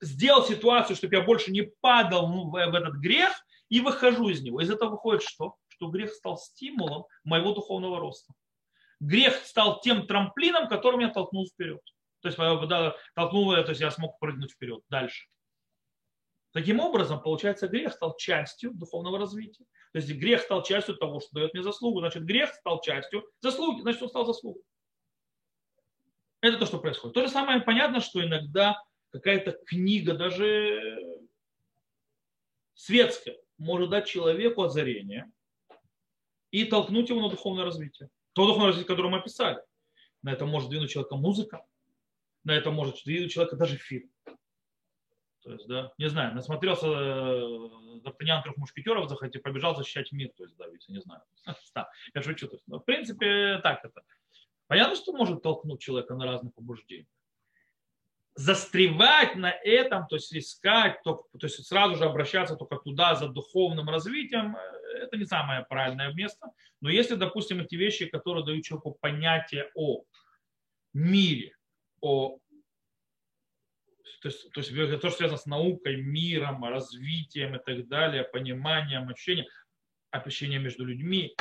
[0.00, 3.32] сделал ситуацию, чтобы я больше не падал в, этот грех
[3.68, 4.60] и выхожу из него.
[4.60, 5.56] Из этого выходит что?
[5.68, 8.32] Что грех стал стимулом моего духовного роста.
[9.00, 11.80] Грех стал тем трамплином, который меня толкнул вперед.
[12.20, 15.26] То есть, да, толкнул, то есть я смог прыгнуть вперед дальше.
[16.56, 19.66] Таким образом, получается, грех стал частью духовного развития.
[19.92, 22.00] То есть грех стал частью того, что дает мне заслугу.
[22.00, 24.62] Значит, грех стал частью заслуги, значит, он стал заслугой.
[26.40, 27.12] Это то, что происходит.
[27.12, 30.80] То же самое понятно, что иногда какая-то книга, даже
[32.72, 35.30] светская, может дать человеку озарение
[36.52, 38.08] и толкнуть его на духовное развитие.
[38.32, 39.60] То духовное развитие, которое мы описали.
[40.22, 41.66] На это может двинуть человека музыка,
[42.44, 44.10] на это может двинуть человека даже фильм.
[45.46, 50.42] То есть, да, не знаю, насмотрелся э, Д'Артаньян трех мушкетеров, захотел, побежал защищать мир, то
[50.42, 51.22] есть, да, ведь, не знаю.
[52.14, 52.48] Я шучу.
[52.48, 54.02] То есть, но, в принципе, так это.
[54.66, 57.06] Понятно, что может толкнуть человека на разных побуждениях
[58.34, 63.28] застревать на этом, то есть искать, то, то есть сразу же обращаться только туда за
[63.28, 66.50] духовным развитием, э, это не самое правильное место.
[66.80, 70.02] Но если, допустим, эти вещи, которые дают человеку понятие о
[70.92, 71.54] мире,
[72.00, 72.38] о
[74.20, 79.08] то есть, то, есть, то, что связано с наукой, миром, развитием и так далее, пониманием,
[79.08, 79.46] общением,
[80.10, 81.34] общением между людьми,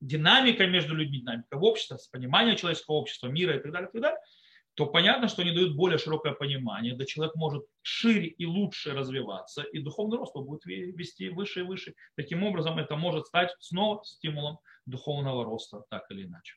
[0.00, 4.02] динамика между людьми, динамика в обществе, понимание человеческого общества, мира и так далее, и так
[4.02, 4.18] далее–
[4.74, 9.62] то понятно, что они дают более широкое понимание, да человек может шире и лучше развиваться,
[9.62, 11.94] и духовный рост будет вести выше и выше.
[12.16, 16.54] Таким образом, это может стать снова стимулом духовного роста, так или иначе.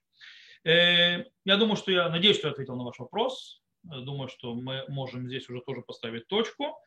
[0.64, 3.62] Э, я думаю, что я надеюсь, что я ответил на ваш вопрос.
[3.86, 6.78] Думаю, что мы можем здесь уже тоже поставить точку.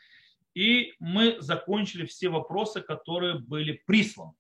[0.55, 4.35] И мы закончили все вопросы, которые были присланы.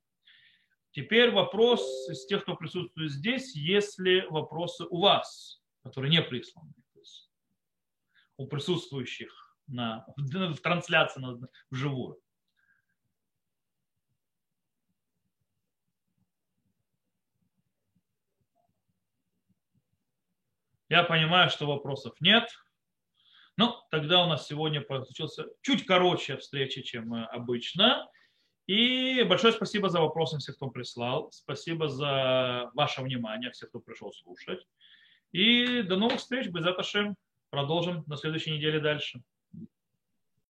[0.92, 6.72] Теперь вопрос из тех, кто присутствует здесь, если вопросы у вас которые не присланы.
[8.36, 11.40] у присутствующих на, в трансляции на,
[11.70, 12.20] вживую.
[20.88, 22.48] Я понимаю, что вопросов нет.
[23.56, 28.08] Ну, тогда у нас сегодня получился чуть короче встреча, чем обычно.
[28.66, 31.30] И большое спасибо за вопросы всех, кто прислал.
[31.32, 34.66] Спасибо за ваше внимание, всех, кто пришел слушать.
[35.32, 36.64] И до новых встреч, без.
[37.50, 39.22] Продолжим на следующей неделе дальше.